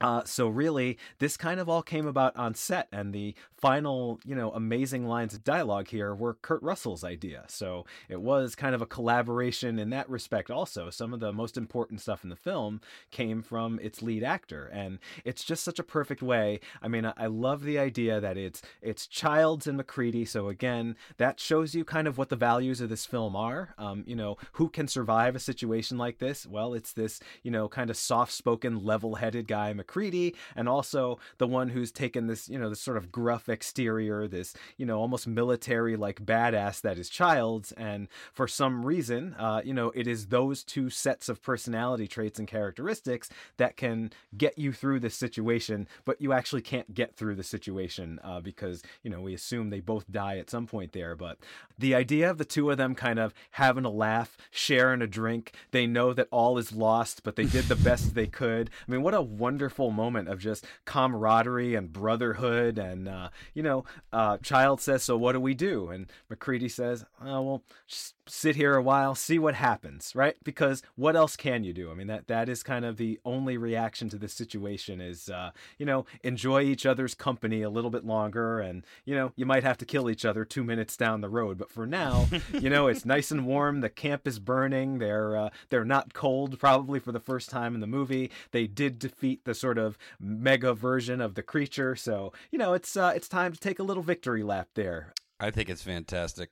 [0.01, 4.35] uh, so really, this kind of all came about on set, and the final, you
[4.35, 7.45] know, amazing lines of dialogue here were Kurt Russell's idea.
[7.47, 10.51] So it was kind of a collaboration in that respect.
[10.51, 12.81] Also, some of the most important stuff in the film
[13.11, 16.59] came from its lead actor, and it's just such a perfect way.
[16.81, 20.25] I mean, I, love the idea that it's it's Childs and MacReady.
[20.25, 23.73] So again, that shows you kind of what the values of this film are.
[23.77, 26.45] Um, you know, who can survive a situation like this?
[26.45, 29.71] Well, it's this, you know, kind of soft-spoken, level-headed guy.
[29.83, 34.27] MacReady, and also the one who's taken this, you know, this sort of gruff exterior,
[34.27, 37.71] this, you know, almost military like badass that is Childs.
[37.73, 42.39] And for some reason, uh, you know, it is those two sets of personality traits
[42.39, 47.35] and characteristics that can get you through this situation, but you actually can't get through
[47.35, 51.15] the situation uh, because, you know, we assume they both die at some point there.
[51.15, 51.37] But
[51.77, 55.53] the idea of the two of them kind of having a laugh, sharing a drink,
[55.71, 58.69] they know that all is lost, but they did the best they could.
[58.87, 62.77] I mean, what a wonderful wonderful moment of just camaraderie and brotherhood.
[62.77, 65.89] And, uh, you know, uh, Child says, So what do we do?
[65.89, 70.35] And MacReady says, Oh, well, just sit here a while, see what happens, right?
[70.43, 71.91] Because what else can you do?
[71.91, 75.51] I mean, that that is kind of the only reaction to this situation is, uh,
[75.77, 79.63] you know, enjoy each other's company a little bit longer, and you know, you might
[79.63, 82.87] have to kill each other two minutes down the road, but for now, you know,
[82.87, 83.81] it's nice and warm.
[83.81, 84.99] The camp is burning.
[84.99, 88.31] They're uh, they're not cold, probably for the first time in the movie.
[88.51, 92.95] They did defeat the sort of mega version of the creature, so you know, it's
[92.95, 95.13] uh, it's time to take a little victory lap there.
[95.39, 96.51] I think it's fantastic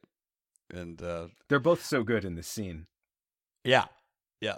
[0.74, 2.88] and uh, they're both so good in this scene.
[3.64, 3.86] Yeah,
[4.40, 4.58] yeah,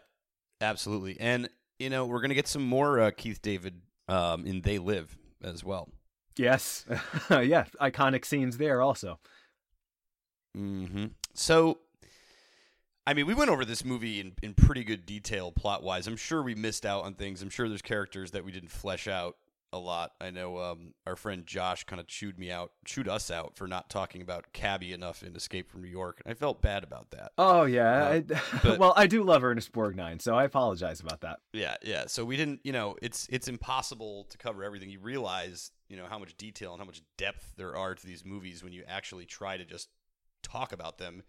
[0.62, 1.18] absolutely.
[1.20, 1.50] And
[1.80, 5.64] you know, we're gonna get some more uh, Keith David um, in They Live as
[5.64, 5.90] well.
[6.38, 6.86] Yes,
[7.30, 9.20] yeah, iconic scenes there also.
[10.56, 11.80] hmm So,
[13.06, 16.08] I mean, we went over this movie in, in pretty good detail plot wise.
[16.08, 17.42] I'm sure we missed out on things.
[17.42, 19.36] I'm sure there's characters that we didn't flesh out
[19.74, 20.12] a lot.
[20.22, 23.68] I know um, our friend Josh kind of chewed me out, chewed us out for
[23.68, 27.10] not talking about Cabbie enough in Escape from New York, and I felt bad about
[27.12, 27.32] that.
[27.38, 28.20] Oh yeah, uh, I,
[28.64, 31.40] but, well I do love Ernest Borgnine, so I apologize about that.
[31.52, 32.06] Yeah, yeah.
[32.08, 34.90] So we didn't, you know, it's it's impossible to cover everything.
[34.90, 38.24] You realize, you know, how much detail and how much depth there are to these
[38.24, 39.90] movies when you actually try to just
[40.44, 41.24] talk about them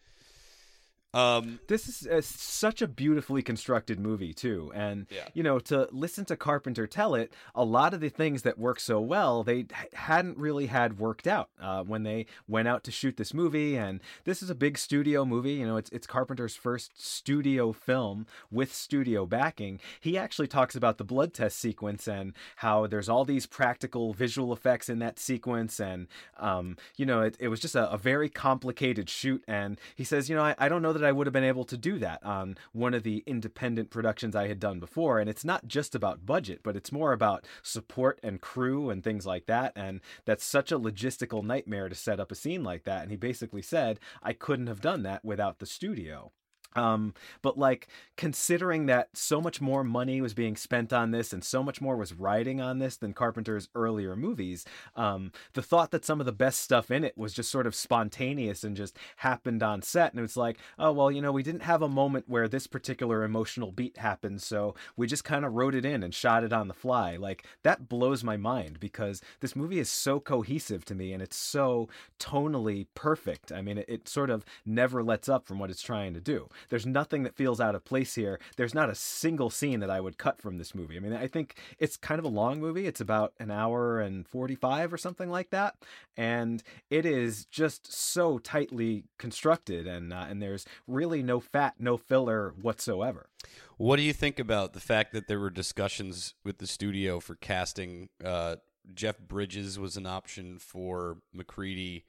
[1.14, 5.28] um, this is uh, such a beautifully constructed movie too, and yeah.
[5.32, 8.80] you know to listen to Carpenter tell it, a lot of the things that work
[8.80, 13.16] so well they hadn't really had worked out uh, when they went out to shoot
[13.16, 13.76] this movie.
[13.76, 15.54] And this is a big studio movie.
[15.54, 19.80] You know, it's it's Carpenter's first studio film with studio backing.
[20.00, 24.52] He actually talks about the blood test sequence and how there's all these practical visual
[24.52, 26.08] effects in that sequence, and
[26.38, 29.42] um, you know, it, it was just a, a, very complicated shoot.
[29.48, 31.64] And he says, you know, I, I don't know that I would have been able
[31.64, 35.18] to do that on one of the independent productions I had done before.
[35.18, 39.26] And it's not just about budget, but it's more about support and crew and things
[39.26, 39.72] like that.
[39.76, 43.02] And that's such a logistical nightmare to set up a scene like that.
[43.02, 46.32] And he basically said, I couldn't have done that without the studio.
[46.76, 51.42] Um, but like considering that so much more money was being spent on this and
[51.42, 54.64] so much more was riding on this than Carpenter's earlier movies,
[54.96, 57.74] um, the thought that some of the best stuff in it was just sort of
[57.74, 60.14] spontaneous and just happened on set.
[60.14, 63.24] And it's like, oh, well, you know, we didn't have a moment where this particular
[63.24, 64.42] emotional beat happened.
[64.42, 67.16] So we just kind of wrote it in and shot it on the fly.
[67.16, 71.36] Like that blows my mind because this movie is so cohesive to me and it's
[71.36, 73.52] so tonally perfect.
[73.52, 76.48] I mean, it, it sort of never lets up from what it's trying to do.
[76.68, 78.40] There's nothing that feels out of place here.
[78.56, 80.96] There's not a single scene that I would cut from this movie.
[80.96, 82.86] I mean, I think it's kind of a long movie.
[82.86, 85.76] It's about an hour and 45 or something like that.
[86.16, 91.96] And it is just so tightly constructed and uh, and there's really no fat, no
[91.96, 93.28] filler whatsoever.
[93.76, 97.34] What do you think about the fact that there were discussions with the studio for
[97.34, 98.56] casting uh,
[98.92, 102.04] Jeff Bridges was an option for MacReady.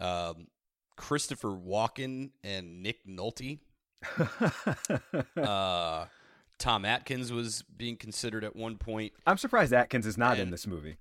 [0.00, 0.48] Um,
[0.96, 3.60] Christopher Walken and Nick Nolte
[5.36, 6.06] uh,
[6.58, 9.12] Tom Atkins was being considered at one point.
[9.26, 10.96] I'm surprised Atkins is not and, in this movie.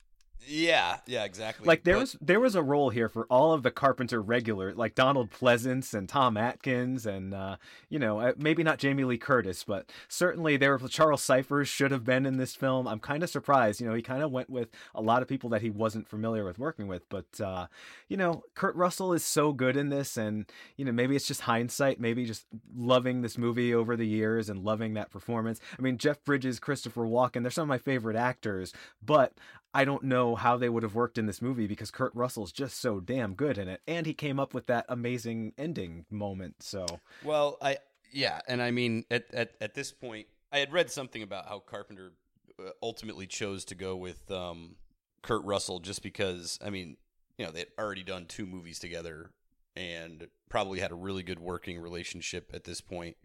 [0.45, 1.65] Yeah, yeah, exactly.
[1.65, 4.73] Like there but, was there was a role here for all of the Carpenter regular,
[4.73, 7.57] like Donald Pleasence and Tom Atkins, and uh,
[7.89, 11.91] you know uh, maybe not Jamie Lee Curtis, but certainly there were Charles Cyphers should
[11.91, 12.87] have been in this film.
[12.87, 13.81] I'm kind of surprised.
[13.81, 16.45] You know, he kind of went with a lot of people that he wasn't familiar
[16.45, 17.67] with working with, but uh,
[18.07, 20.45] you know, Kurt Russell is so good in this, and
[20.77, 24.63] you know maybe it's just hindsight, maybe just loving this movie over the years and
[24.63, 25.59] loving that performance.
[25.77, 28.71] I mean, Jeff Bridges, Christopher Walken, they're some of my favorite actors,
[29.05, 29.33] but
[29.77, 32.79] I don't know how they would have worked in this movie because Kurt Russell's just
[32.81, 36.63] so damn good in it, and he came up with that amazing ending moment.
[36.63, 36.87] So
[37.23, 37.77] Well, I
[38.11, 41.59] yeah, and I mean at at at this point, I had read something about how
[41.59, 42.13] Carpenter
[42.59, 44.77] uh, ultimately chose to go with um,
[45.21, 46.97] Kurt Russell just because I mean,
[47.37, 49.29] you know, they had already done two movies together
[49.75, 53.15] and probably had a really good working relationship at this point.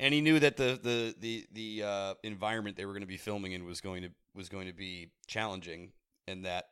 [0.00, 3.18] And he knew that the the the the uh, environment they were going to be
[3.18, 5.92] filming in was going to was going to be challenging,
[6.26, 6.70] and that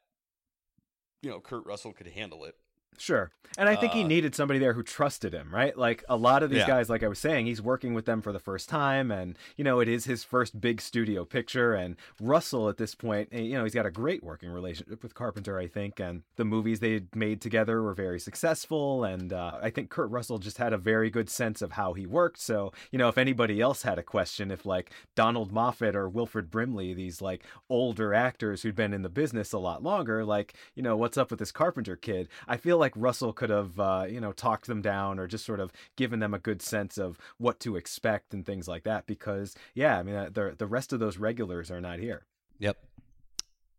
[1.22, 2.54] you know Kurt Russell could handle it.
[2.96, 3.30] Sure.
[3.56, 5.76] And I think he Uh, needed somebody there who trusted him, right?
[5.76, 6.66] Like a lot of these Yeah.
[6.66, 9.10] guys, like I was saying, he's working with them for the first time.
[9.10, 11.74] And, you know, it is his first big studio picture.
[11.74, 15.14] And Russell, at this point, eh, you know, he's got a great working relationship with
[15.14, 15.98] Carpenter, I think.
[15.98, 19.02] And the movies they made together were very successful.
[19.02, 22.06] And uh, I think Kurt Russell just had a very good sense of how he
[22.06, 22.38] worked.
[22.38, 26.48] So, you know, if anybody else had a question, if like Donald Moffat or Wilford
[26.50, 30.82] Brimley, these like older actors who'd been in the business a lot longer, like, you
[30.82, 32.28] know, what's up with this Carpenter kid?
[32.46, 35.60] I feel like Russell could have, uh, you know, talked them down or just sort
[35.60, 39.06] of given them a good sense of what to expect and things like that.
[39.06, 42.26] Because, yeah, I mean, uh, the the rest of those regulars are not here.
[42.58, 42.78] Yep.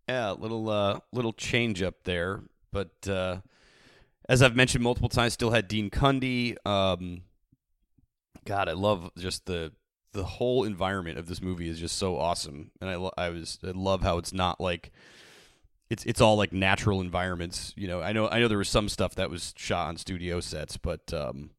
[0.07, 2.41] Yeah, little uh little change up there,
[2.72, 3.38] but uh
[4.28, 6.55] as I've mentioned multiple times, still had Dean Cundey.
[6.66, 7.22] Um
[8.45, 9.72] God, I love just the
[10.14, 13.60] the whole environment of this movie is just so awesome, and I lo- I was
[13.64, 14.91] I love how it's not like
[15.89, 17.73] it's it's all like natural environments.
[17.75, 20.39] You know, I know I know there was some stuff that was shot on studio
[20.39, 21.51] sets, but um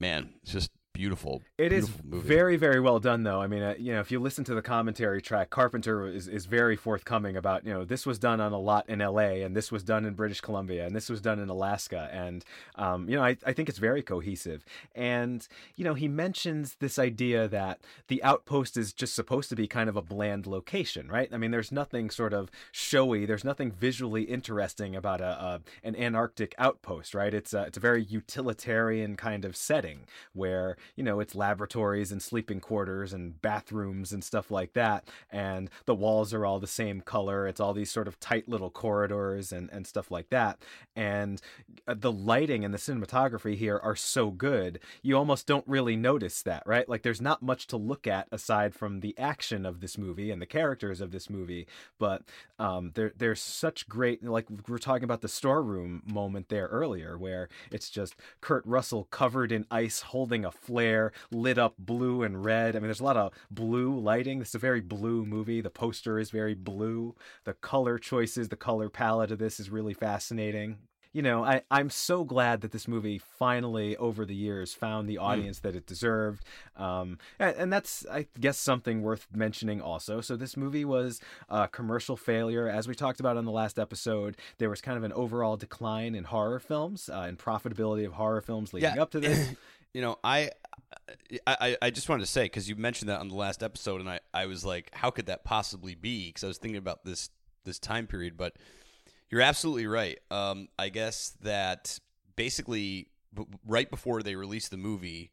[0.00, 1.42] man, it's just beautiful.
[1.56, 2.28] It is beautiful movie.
[2.28, 3.40] very, very well done, though.
[3.40, 6.46] I mean, uh, you know, if you listen to the commentary track, Carpenter is, is
[6.46, 9.42] very forthcoming about, you know, this was done on a lot in L.A.
[9.42, 12.44] and this was done in British Columbia and this was done in Alaska, and
[12.74, 14.64] um, you know, I, I think it's very cohesive.
[14.92, 15.46] And
[15.76, 17.78] you know, he mentions this idea that
[18.08, 21.28] the outpost is just supposed to be kind of a bland location, right?
[21.32, 25.94] I mean, there's nothing sort of showy, there's nothing visually interesting about a, a an
[25.94, 27.32] Antarctic outpost, right?
[27.32, 30.00] It's a, it's a very utilitarian kind of setting
[30.32, 35.70] where you know it's laboratories and sleeping quarters and bathrooms and stuff like that and
[35.86, 39.52] the walls are all the same color it's all these sort of tight little corridors
[39.52, 40.58] and and stuff like that
[40.96, 41.40] and
[41.86, 46.42] uh, the lighting and the cinematography here are so good you almost don't really notice
[46.42, 46.88] that right?
[46.88, 50.40] Like there's not much to look at aside from the action of this movie and
[50.40, 51.66] the characters of this movie
[51.98, 52.22] but
[52.58, 57.16] um there there's such great like we we're talking about the storeroom moment there earlier
[57.16, 62.44] where it's just Kurt Russell covered in ice holding a flare lit up blue and
[62.44, 62.76] red.
[62.76, 64.38] I mean there's a lot of blue lighting.
[64.38, 65.60] This is a very blue movie.
[65.60, 67.14] The poster is very blue.
[67.44, 70.76] The color choices, the color palette of this is really fascinating.
[71.14, 75.16] You know, I, I'm so glad that this movie finally, over the years, found the
[75.16, 76.44] audience that it deserved.
[76.76, 80.20] Um, and, and that's, I guess, something worth mentioning also.
[80.20, 81.18] So, this movie was
[81.48, 82.68] a commercial failure.
[82.68, 86.14] As we talked about on the last episode, there was kind of an overall decline
[86.14, 89.02] in horror films uh, and profitability of horror films leading Yeah.
[89.02, 89.48] up to this.
[89.94, 90.50] you know, I,
[91.46, 94.08] I, I just wanted to say because you mentioned that on the last episode, and
[94.08, 96.28] I, I was like, how could that possibly be?
[96.28, 97.30] Because I was thinking about this
[97.64, 98.54] this time period, but
[99.30, 100.18] you're absolutely right.
[100.30, 101.98] Um, I guess that
[102.36, 105.32] basically b- right before they released the movie,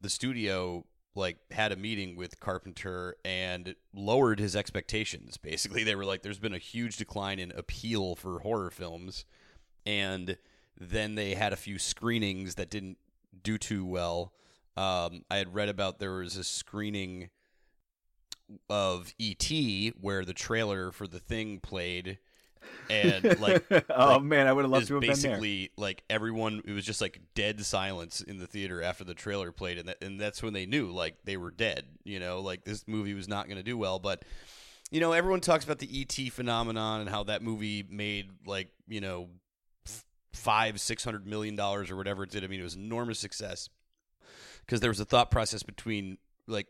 [0.00, 5.36] the studio like had a meeting with Carpenter and lowered his expectations.
[5.36, 9.24] Basically, they were like, "There's been a huge decline in appeal for horror films,"
[9.84, 10.36] and
[10.78, 12.98] then they had a few screenings that didn't
[13.42, 14.32] do too well.
[14.76, 17.30] Um, I had read about there was a screening
[18.68, 19.50] of ET
[20.00, 22.18] where the trailer for the thing played,
[22.90, 25.16] and like, oh like, man, I would have loved to have been there.
[25.16, 26.62] basically like everyone.
[26.66, 30.02] It was just like dead silence in the theater after the trailer played, and that,
[30.02, 31.86] and that's when they knew like they were dead.
[32.04, 34.24] You know, like this movie was not going to do well, but.
[34.92, 39.00] You know, everyone talks about the ET phenomenon and how that movie made like you
[39.00, 39.30] know
[39.84, 42.44] f- five, six hundred million dollars or whatever it did.
[42.44, 43.68] I mean, it was enormous success
[44.66, 46.66] because there was a thought process between like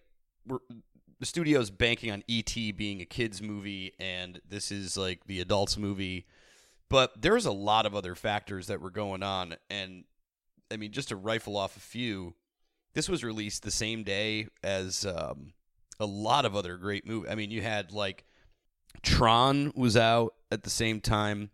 [0.48, 5.76] the studio's banking on ET being a kids movie and this is like the adults
[5.76, 6.26] movie,
[6.88, 10.04] but there's a lot of other factors that were going on, and
[10.70, 12.34] I mean, just to rifle off a few,
[12.94, 15.52] this was released the same day as um,
[16.00, 17.30] a lot of other great movies.
[17.30, 18.24] I mean, you had like
[19.02, 21.50] Tron was out at the same time.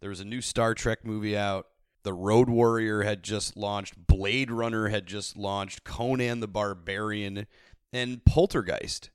[0.00, 1.66] There was a new Star Trek movie out.
[2.06, 4.06] The Road Warrior had just launched.
[4.06, 5.82] Blade Runner had just launched.
[5.82, 7.48] Conan the Barbarian
[7.92, 9.10] and Poltergeist.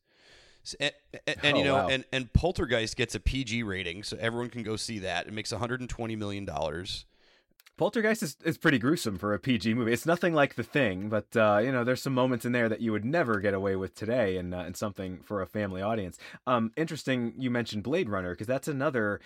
[0.77, 0.91] And,
[1.25, 1.87] and, and, you Oh, know, wow.
[1.87, 5.25] and, and Poltergeist gets a PG rating, so everyone can go see that.
[5.25, 7.05] It makes 120 million dollars.
[7.81, 9.91] Poltergeist is, is pretty gruesome for a PG movie.
[9.91, 12.79] It's nothing like The Thing, but uh, you know, there's some moments in there that
[12.79, 16.19] you would never get away with today, and uh, and something for a family audience.
[16.45, 19.19] Um, interesting, you mentioned Blade Runner because that's another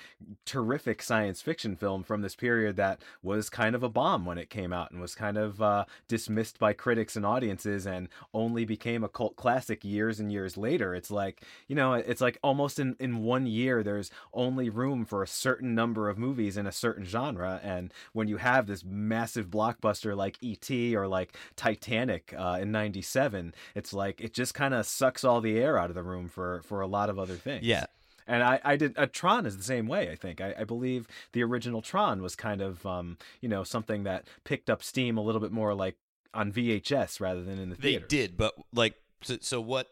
[0.45, 4.49] terrific science fiction film from this period that was kind of a bomb when it
[4.49, 9.03] came out and was kind of uh, dismissed by critics and audiences, and only became
[9.03, 10.95] a cult classic years and years later.
[10.95, 15.23] It's like you know, it's like almost in in one year there's only room for
[15.23, 19.49] a certain number of movies in a certain genre, and when you have this massive
[19.49, 20.95] blockbuster like E.T.
[20.95, 25.57] or like Titanic uh, in '97, it's like it just kind of sucks all the
[25.57, 27.65] air out of the room for for a lot of other things.
[27.65, 27.85] Yeah.
[28.27, 30.09] And I, I did uh, Tron is the same way.
[30.09, 34.03] I think I, I believe the original Tron was kind of um, you know something
[34.03, 35.95] that picked up steam a little bit more like
[36.33, 38.05] on VHS rather than in the They theater.
[38.09, 39.87] They did, but like, so, so what?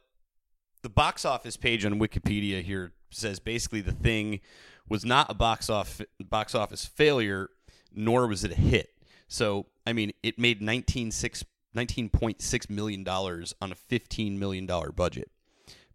[0.81, 4.41] The box office page on Wikipedia here says basically the thing
[4.89, 7.49] was not a box off box office failure,
[7.95, 8.94] nor was it a hit.
[9.28, 11.44] So I mean, it made 19.6
[11.76, 15.32] $19.6 million on a $15 million budget.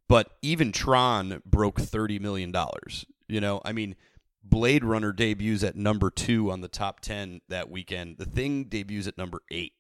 [0.09, 2.51] But even Tron broke 30 million.
[2.51, 3.07] dollars.
[3.29, 3.95] You know, I mean,
[4.43, 8.16] Blade Runner debuts at number two on the top 10 that weekend.
[8.16, 9.75] The Thing debuts at number eight.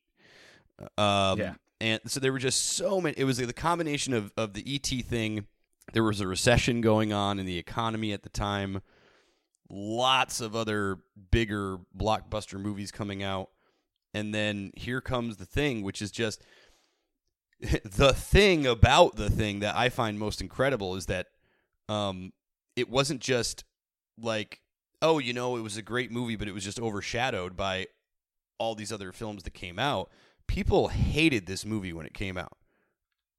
[0.96, 1.54] Um, Yeah.
[1.80, 3.14] And so there were just so many.
[3.16, 5.46] It was the combination of, of the ET thing.
[5.92, 8.82] There was a recession going on in the economy at the time.
[9.70, 10.98] Lots of other
[11.30, 13.50] bigger blockbuster movies coming out.
[14.14, 16.42] And then here comes the thing, which is just
[17.84, 21.26] the thing about the thing that I find most incredible is that
[21.88, 22.32] um,
[22.76, 23.64] it wasn't just
[24.20, 24.60] like,
[25.02, 27.86] oh, you know, it was a great movie, but it was just overshadowed by
[28.58, 30.10] all these other films that came out.
[30.46, 32.56] People hated this movie when it came out.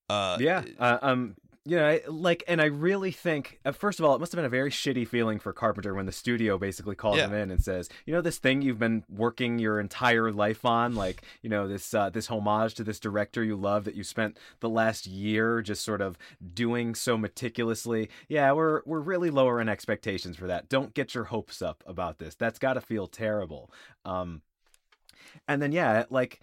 [0.10, 1.36] Uh, yeah uh, um
[1.70, 4.38] you know I- like and i really think uh, first of all it must have
[4.38, 7.26] been a very shitty feeling for carpenter when the studio basically calls Yeah.
[7.28, 10.96] him in and says you know this thing you've been working your entire life on
[10.96, 14.38] like you know this uh, this homage to this director you love that you spent
[14.62, 16.18] the last year just sort of
[16.54, 18.10] doing so meticulously?
[18.28, 20.70] Yeah we're we're really lowering expectations for that.
[20.70, 22.36] Don't get your hopes up about this.
[22.36, 23.72] That's got to feel terrible.
[24.06, 24.42] Um
[25.48, 26.40] and then yeah like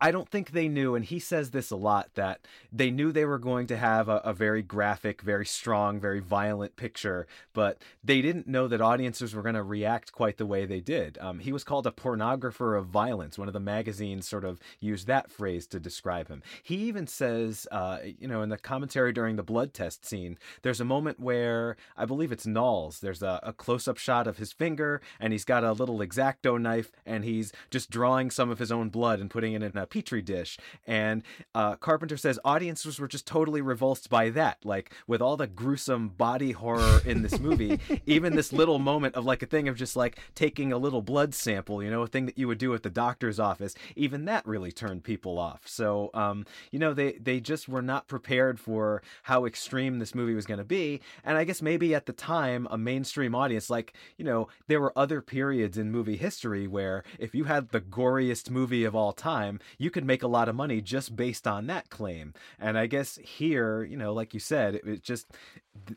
[0.00, 3.24] I don't think they knew, and he says this a lot, that they knew they
[3.24, 8.22] were going to have a, a very graphic, very strong, very violent picture, but they
[8.22, 11.18] didn't know that audiences were going to react quite the way they did.
[11.20, 13.36] Um, he was called a pornographer of violence.
[13.36, 16.42] One of the magazines sort of used that phrase to describe him.
[16.62, 20.80] He even says, uh, you know, in the commentary during the blood test scene, there's
[20.80, 23.00] a moment where I believe it's Nauls.
[23.00, 26.60] There's a, a close up shot of his finger, and he's got a little X-Acto
[26.60, 29.87] knife, and he's just drawing some of his own blood and putting it in a
[29.90, 30.58] petri dish.
[30.86, 31.22] And
[31.54, 34.58] uh, Carpenter says audiences were just totally revulsed by that.
[34.64, 39.24] Like with all the gruesome body horror in this movie, even this little moment of
[39.24, 42.26] like a thing of just like taking a little blood sample, you know, a thing
[42.26, 45.62] that you would do at the doctor's office, even that really turned people off.
[45.66, 50.34] So, um, you know, they they just were not prepared for how extreme this movie
[50.34, 51.00] was going to be.
[51.24, 54.96] And I guess maybe at the time, a mainstream audience, like you know, there were
[54.96, 59.60] other periods in movie history where if you had the goriest movie of all time,
[59.78, 62.34] you could make a lot of money just based on that claim.
[62.58, 65.26] And I guess here, you know, like you said, it, it just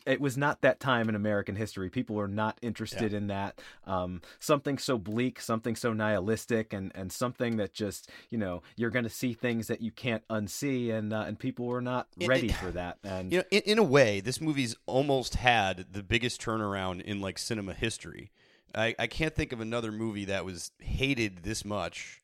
[0.06, 1.90] it was not that time in American history.
[1.90, 3.60] People were not interested in that.
[3.88, 8.92] Um, something so bleak, something so nihilistic, and and something that just you know you're
[8.92, 12.28] going to see things that you can't unsee, and uh, and people were not It-
[12.28, 13.00] ready it- for that.
[13.04, 17.20] And You know, in, in a way, this movie's almost had the biggest turnaround in
[17.20, 18.32] like cinema history.
[18.74, 22.21] I, I can't think of another movie that was hated this much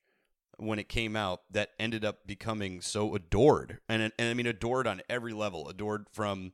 [0.57, 4.87] when it came out that ended up becoming so adored, and and I mean adored
[4.87, 5.69] on every level.
[5.69, 6.51] Adored from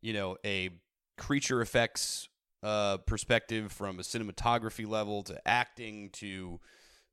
[0.00, 0.70] you know a
[1.16, 2.28] creature effects
[2.62, 6.60] uh, perspective, from a cinematography level to acting to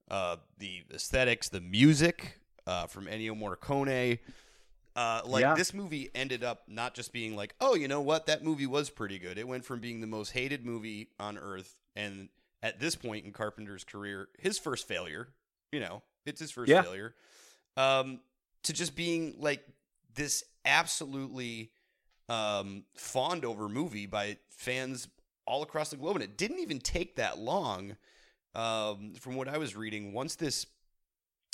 [0.10, 4.20] uh, the aesthetics, the music uh, from Ennio Morricone.
[4.96, 5.56] Uh, like Yeah.
[5.56, 8.92] this movie ended up not just being like, oh, you know what, that movie was
[8.92, 9.40] pretty good.
[9.40, 12.30] It went from being the most hated movie on earth, and
[12.62, 15.30] at this point in Carpenter's career, his first failure,
[15.72, 16.82] you know, it's his first Yeah.
[16.84, 17.16] failure,
[17.78, 18.20] um,
[18.64, 19.64] to just being like
[20.16, 21.72] this absolutely
[22.30, 25.08] um, fawned over movie by fans
[25.46, 27.98] all across the globe, and it didn't even take that long.
[28.56, 30.68] Um, from what I was reading, once this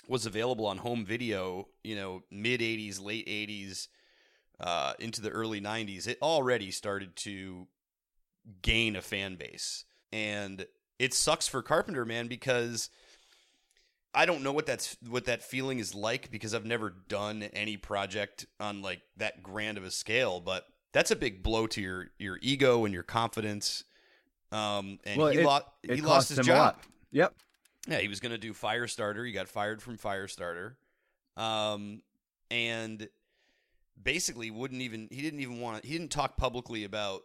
[0.08, 3.88] was available on home video, you know, mid 80s, late 80s,
[4.60, 7.68] uh, into the early 90s, it already started to
[8.62, 9.86] gain a fan base.
[10.12, 10.66] And
[10.98, 12.90] it sucks for Carpenter, man, because
[14.14, 17.78] I don't know what that's what that feeling is like because I've never done any
[17.78, 22.10] project on like that grand of a scale, but that's a big blow to your
[22.18, 23.84] your ego and your confidence.
[24.52, 26.78] Um, and well, he, it, lo- it he lost his job.
[27.12, 27.34] Yep.
[27.88, 29.26] Yeah, he was going to do Firestarter.
[29.26, 30.76] He got fired from Firestarter,
[31.38, 32.02] um,
[32.52, 33.08] and
[34.02, 35.08] basically wouldn't even.
[35.12, 35.82] He didn't even want.
[35.82, 37.22] To, he didn't talk publicly about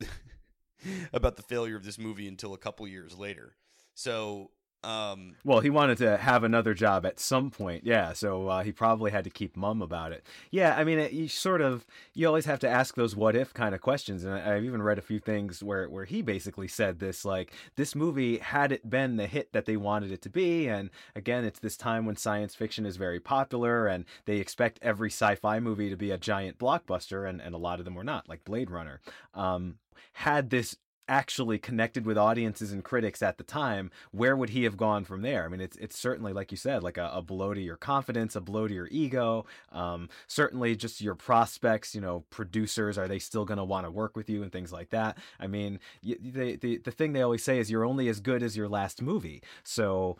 [1.12, 3.54] about the failure of this movie until a couple years later.
[3.94, 4.50] So
[4.84, 8.12] um, well, he wanted to have another job at some point, yeah.
[8.12, 10.26] So uh, he probably had to keep mum about it.
[10.50, 13.54] Yeah, I mean, it, you sort of you always have to ask those what if
[13.54, 16.68] kind of questions, and I, I've even read a few things where where he basically
[16.68, 20.30] said this, like this movie had it been the hit that they wanted it to
[20.30, 24.80] be, and again, it's this time when science fiction is very popular, and they expect
[24.82, 28.04] every sci-fi movie to be a giant blockbuster, and and a lot of them were
[28.04, 29.00] not, like Blade Runner.
[29.34, 29.76] Um,
[30.14, 30.76] had this
[31.12, 35.20] actually connected with audiences and critics at the time, where would he have gone from
[35.20, 35.44] there?
[35.44, 38.34] I mean, it's it's certainly like you said, like a, a blow to your confidence,
[38.34, 39.44] a blow to your ego.
[39.72, 41.94] Um, certainly, just your prospects.
[41.94, 44.72] You know, producers are they still going to want to work with you and things
[44.72, 45.18] like that.
[45.38, 48.56] I mean, the the the thing they always say is you're only as good as
[48.56, 49.42] your last movie.
[49.64, 50.16] So,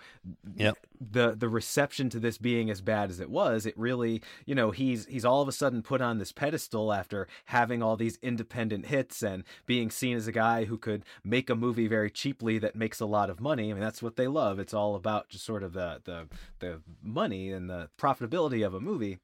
[0.55, 0.77] yep.
[1.01, 4.73] the the reception to this being as bad as it was, it really, you know,
[4.73, 8.87] he's he's all of a sudden put on this pedestal after having all these independent
[8.87, 12.77] hits and being seen as a guy who could make a movie very cheaply that
[12.77, 13.71] makes a lot of money.
[13.71, 14.59] I mean, that's what they love.
[14.59, 16.29] It's all about just sort of the the
[16.59, 19.19] the money and the profitability of a movie.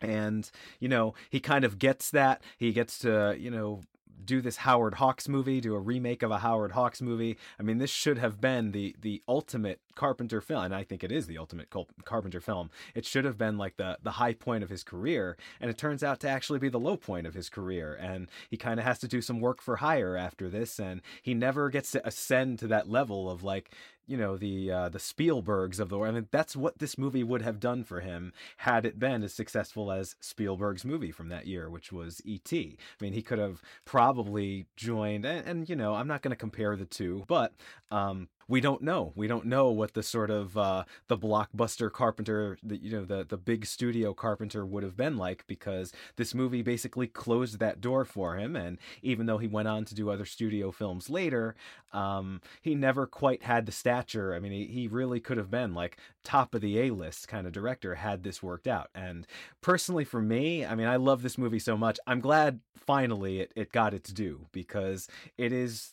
[0.00, 0.50] And,
[0.80, 2.42] you know, he kind of gets that.
[2.58, 3.82] He gets to, you know,
[4.24, 7.36] do this Howard Hawks movie, do a remake of a Howard Hawks movie.
[7.58, 11.12] I mean, this should have been the the ultimate Carpenter film, and I think it
[11.12, 11.68] is the ultimate
[12.04, 12.70] Carpenter film.
[12.94, 16.02] It should have been like the the high point of his career, and it turns
[16.02, 17.94] out to actually be the low point of his career.
[17.94, 21.34] And he kind of has to do some work for hire after this, and he
[21.34, 23.70] never gets to ascend to that level of like
[24.06, 26.14] you know the uh, the Spielbergs of the world.
[26.14, 29.32] I mean, that's what this movie would have done for him had it been as
[29.32, 32.76] successful as Spielberg's movie from that year, which was E.T.
[32.78, 36.36] I mean, he could have probably joined, and, and you know, I'm not going to
[36.36, 37.54] compare the two, but
[37.90, 39.12] um, we don't know.
[39.14, 43.24] We don't know what the sort of uh, the blockbuster Carpenter, the you know the
[43.24, 48.04] the big studio Carpenter would have been like because this movie basically closed that door
[48.04, 48.56] for him.
[48.56, 51.54] And even though he went on to do other studio films later,
[51.92, 54.34] um, he never quite had the stature.
[54.34, 57.46] I mean, he, he really could have been like top of the A list kind
[57.46, 58.88] of director had this worked out.
[58.94, 59.26] And
[59.60, 61.98] personally, for me, I mean, I love this movie so much.
[62.06, 65.08] I'm glad finally it, it got its due because
[65.38, 65.92] it is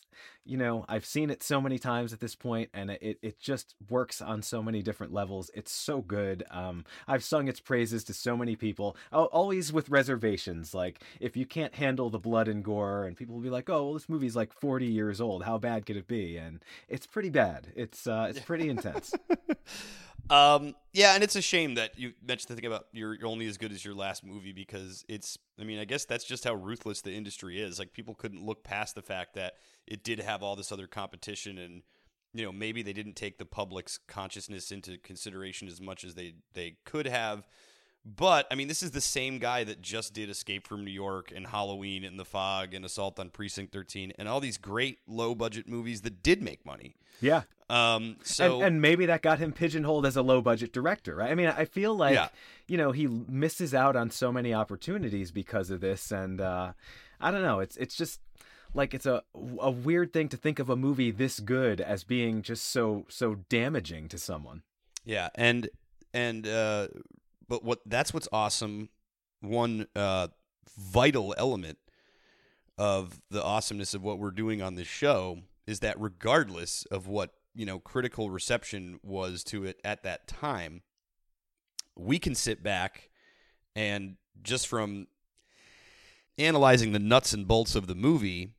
[0.50, 3.76] you know, I've seen it so many times at this point, and it it just
[3.88, 5.48] works on so many different levels.
[5.54, 6.42] It's so good.
[6.50, 10.74] Um, I've sung its praises to so many people, always with reservations.
[10.74, 13.84] Like if you can't handle the blood and gore, and people will be like, "Oh,
[13.84, 15.44] well, this movie's like 40 years old.
[15.44, 17.68] How bad could it be?" And it's pretty bad.
[17.76, 19.14] It's uh, it's pretty intense.
[20.30, 23.46] Um, yeah, and it's a shame that you mentioned the thing about you're, you're only
[23.46, 25.36] as good as your last movie because it's.
[25.60, 27.78] I mean, I guess that's just how ruthless the industry is.
[27.78, 29.54] Like people couldn't look past the fact that
[29.86, 31.82] it did have all this other competition, and
[32.32, 36.34] you know maybe they didn't take the public's consciousness into consideration as much as they
[36.54, 37.46] they could have.
[38.04, 41.32] But I mean, this is the same guy that just did Escape from New York
[41.34, 45.34] and Halloween and The Fog and Assault on Precinct 13 and all these great low
[45.34, 46.96] budget movies that did make money.
[47.20, 47.42] Yeah.
[47.70, 51.30] Um, so and, and, maybe that got him pigeonholed as a low budget director, right?
[51.30, 52.28] I mean, I feel like yeah.
[52.66, 56.72] you know he misses out on so many opportunities because of this, and uh,
[57.20, 57.60] I don't know.
[57.60, 58.20] It's it's just
[58.74, 59.22] like it's a
[59.60, 63.36] a weird thing to think of a movie this good as being just so so
[63.48, 64.62] damaging to someone.
[65.04, 65.68] Yeah, and
[66.12, 66.88] and uh,
[67.48, 68.88] but what that's what's awesome.
[69.42, 70.26] One uh,
[70.76, 71.78] vital element
[72.76, 77.34] of the awesomeness of what we're doing on this show is that regardless of what
[77.54, 80.82] you know critical reception was to it at that time
[81.96, 83.10] we can sit back
[83.74, 85.06] and just from
[86.38, 88.54] analyzing the nuts and bolts of the movie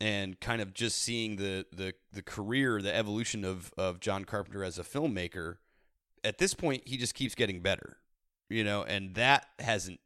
[0.00, 4.64] and kind of just seeing the the the career the evolution of of John Carpenter
[4.64, 5.56] as a filmmaker
[6.24, 7.98] at this point he just keeps getting better
[8.48, 10.00] you know and that hasn't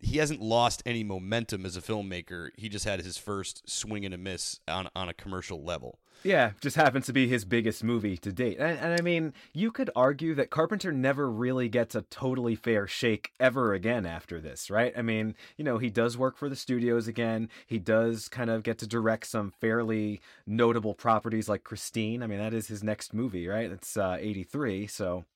[0.00, 2.50] he hasn't lost any momentum as a filmmaker.
[2.56, 5.98] He just had his first swing and a miss on on a commercial level.
[6.24, 8.56] Yeah, just happens to be his biggest movie to date.
[8.58, 12.86] And, and, I mean, you could argue that Carpenter never really gets a totally fair
[12.86, 14.94] shake ever again after this, right?
[14.96, 17.50] I mean, you know, he does work for the studios again.
[17.66, 22.22] He does kind of get to direct some fairly notable properties like Christine.
[22.22, 23.70] I mean, that is his next movie, right?
[23.70, 24.86] It's uh, 83.
[24.86, 25.26] So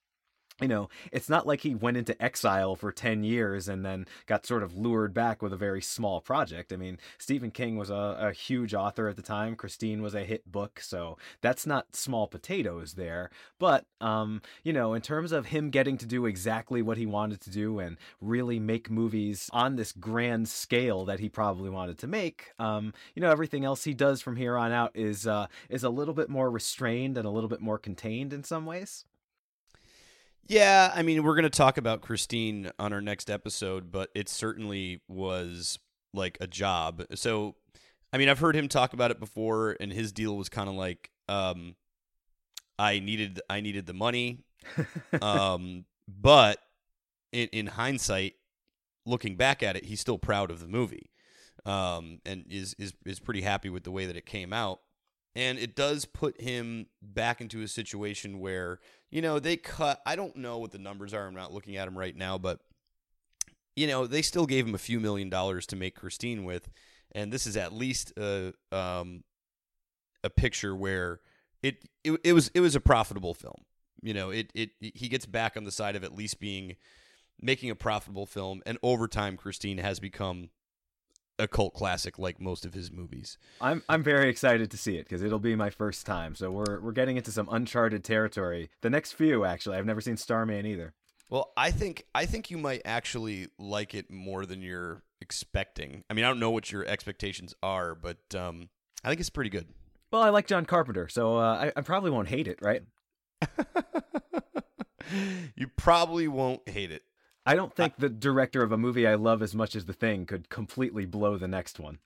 [0.61, 4.45] you know, it's not like he went into exile for 10 years and then got
[4.45, 6.73] sort of lured back with a very small project.
[6.73, 9.55] I mean, Stephen King was a, a, huge author at the time.
[9.55, 13.31] Christine was a hit book, so that's not small potatoes there.
[13.59, 17.41] But, um, you know, in terms of him getting to do exactly what he wanted
[17.43, 22.07] to do and really make movies on this grand scale that he probably wanted to
[22.07, 25.85] make, um, you know, everything else he does from here on out is, uh, is
[25.85, 29.05] a little bit more restrained and a little bit more contained in some ways.
[30.49, 34.31] Yeah, I mean, we're going to talk about Christine on our next episode, but it
[34.31, 35.79] certainly was
[36.15, 37.05] like a job.
[37.15, 37.55] So,
[38.15, 40.75] I mean, I've heard him talk about it before, and his deal was kind of
[40.75, 41.77] like, um,
[42.79, 44.39] I needed, I needed the money,
[45.21, 46.59] um, but
[47.31, 48.35] in, in hindsight,
[49.05, 51.11] looking back at it, he's still proud of the movie,
[51.67, 54.81] um, and is is is pretty happy with the way that it came out
[55.39, 60.15] and it does put him back into a situation where you know they cut i
[60.17, 62.61] don't know what the numbers are i'm not looking at them right now but
[63.79, 66.69] you know they still gave him a few million dollars to make christine with.
[67.13, 69.23] And this is at least a um,
[70.25, 71.21] a picture where
[71.63, 73.63] it, it it was it was a profitable film.
[74.03, 76.77] You know it it he gets back on the side of at least being
[77.41, 80.51] making a profitable film and over time christine has become
[81.39, 83.39] a cult classic like most of his movies.
[83.61, 86.35] I'm I'm very excited to see it because it'll be my first time.
[86.35, 88.71] So we're we're getting into some uncharted territory.
[88.81, 90.95] The next few actually, I've never seen Starman either.
[91.31, 96.05] Well, I think I think you might actually like it more than you're expecting.
[96.09, 98.71] I mean, I don't know what your expectations are, but um,
[99.05, 99.67] I think it's pretty good.
[100.11, 102.83] Well, I like John Carpenter, so uh, I, I probably won't hate it, right?
[105.55, 107.03] you probably won't hate it.
[107.49, 110.27] I don't think the director of a movie I love as much as The Thing
[110.27, 111.99] could completely blow the next one.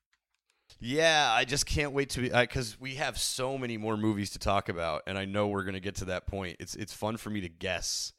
[0.79, 4.39] Yeah, I just can't wait to be because we have so many more movies to
[4.39, 6.59] talk about, and I know we're gonna get to that point.
[6.61, 8.13] It's it's fun for me to guess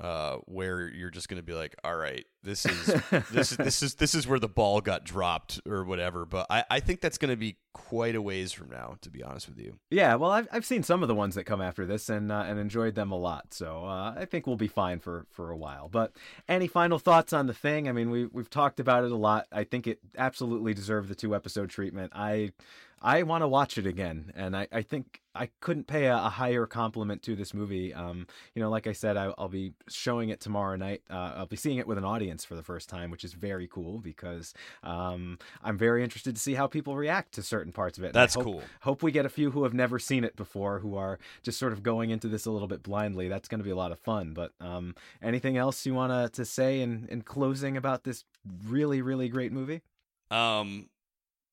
[0.00, 2.86] uh, where you're just going to be like, all right, this is
[3.32, 6.24] this is this is this is where the ball got dropped or whatever.
[6.24, 9.22] But I, I think that's going to be quite a ways from now, to be
[9.24, 9.78] honest with you.
[9.90, 12.44] Yeah, well, I've I've seen some of the ones that come after this and uh,
[12.46, 13.52] and enjoyed them a lot.
[13.54, 15.88] So uh, I think we'll be fine for for a while.
[15.88, 16.12] But
[16.48, 17.88] any final thoughts on the thing?
[17.88, 19.46] I mean, we we've talked about it a lot.
[19.50, 22.12] I think it absolutely deserved the two episode treatment.
[22.14, 22.52] I
[23.00, 26.28] I want to watch it again, and I, I think I couldn't pay a, a
[26.28, 27.94] higher compliment to this movie.
[27.94, 31.02] Um, you know, like I said, I, will be showing it tomorrow night.
[31.08, 33.68] Uh, I'll be seeing it with an audience for the first time, which is very
[33.68, 34.52] cool because
[34.82, 38.12] um, I'm very interested to see how people react to certain parts of it.
[38.12, 38.62] That's hope, cool.
[38.80, 41.72] Hope we get a few who have never seen it before, who are just sort
[41.72, 43.28] of going into this a little bit blindly.
[43.28, 44.34] That's going to be a lot of fun.
[44.34, 48.24] But um, anything else you want to say in, in closing about this
[48.66, 49.82] really, really great movie?
[50.30, 50.88] Um,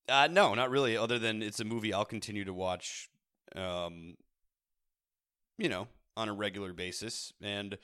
[0.08, 0.96] uh, no, not really.
[0.96, 3.08] Other than it's a movie I'll continue to watch,
[3.54, 4.16] um,
[5.58, 7.32] you know, on a regular basis.
[7.42, 7.78] And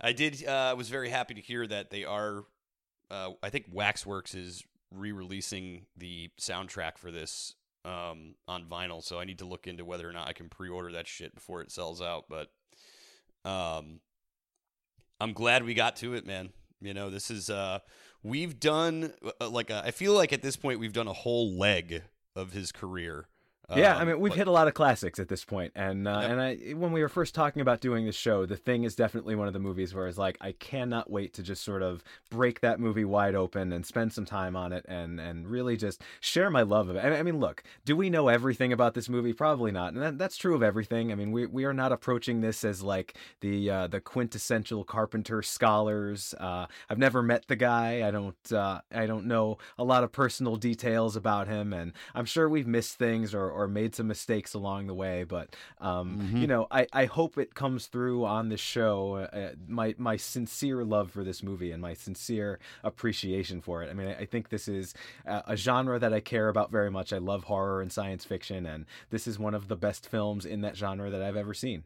[0.00, 0.44] I did.
[0.46, 2.44] Uh, I uh, was very happy to hear that they are.
[3.10, 7.54] Uh, I think Waxworks is re-releasing the soundtrack for this
[7.84, 10.92] um, on vinyl, so I need to look into whether or not I can pre-order
[10.92, 12.24] that shit before it sells out.
[12.28, 12.48] But
[13.48, 14.00] um,
[15.20, 16.50] I'm glad we got to it, man.
[16.80, 17.78] You know, this is uh,
[18.24, 21.56] we've done uh, like a, I feel like at this point we've done a whole
[21.56, 22.02] leg
[22.34, 23.28] of his career
[23.74, 26.18] yeah, I um, mean we've hit a lot of classics at this point, and uh,
[26.20, 26.30] yep.
[26.30, 29.34] and I when we were first talking about doing this show, The Thing is definitely
[29.34, 32.60] one of the movies where it's like I cannot wait to just sort of break
[32.60, 36.50] that movie wide open and spend some time on it and and really just share
[36.50, 37.00] my love of it.
[37.00, 39.32] I mean, look, do we know everything about this movie?
[39.32, 41.10] Probably not, and that, that's true of everything.
[41.10, 45.40] I mean, we we are not approaching this as like the uh, the quintessential Carpenter
[45.40, 46.34] scholars.
[46.38, 48.06] Uh, I've never met the guy.
[48.06, 52.26] I don't uh, I don't know a lot of personal details about him, and I'm
[52.26, 55.24] sure we've missed things or or made some mistakes along the way.
[55.24, 56.36] But um, mm-hmm.
[56.38, 59.28] you know, I, I hope it comes through on the show.
[59.32, 63.90] Uh, my my sincere love for this movie and my sincere appreciation for it.
[63.90, 64.94] I mean, I, I think this is
[65.24, 67.12] a, a genre that I care about very much.
[67.12, 70.60] I love horror and science fiction, and this is one of the best films in
[70.62, 71.84] that genre that I've ever seen.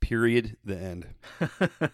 [0.00, 0.56] Period.
[0.64, 1.06] The end.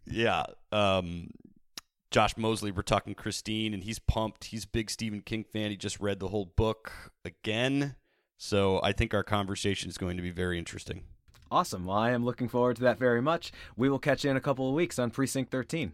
[0.05, 1.29] yeah, um,
[2.11, 2.71] Josh Mosley.
[2.71, 4.45] We're talking Christine, and he's pumped.
[4.45, 5.71] He's a big Stephen King fan.
[5.71, 6.91] He just read the whole book
[7.25, 7.95] again,
[8.37, 11.03] so I think our conversation is going to be very interesting.
[11.51, 11.85] Awesome.
[11.87, 13.51] Well, I am looking forward to that very much.
[13.75, 15.93] We will catch you in a couple of weeks on Precinct 13.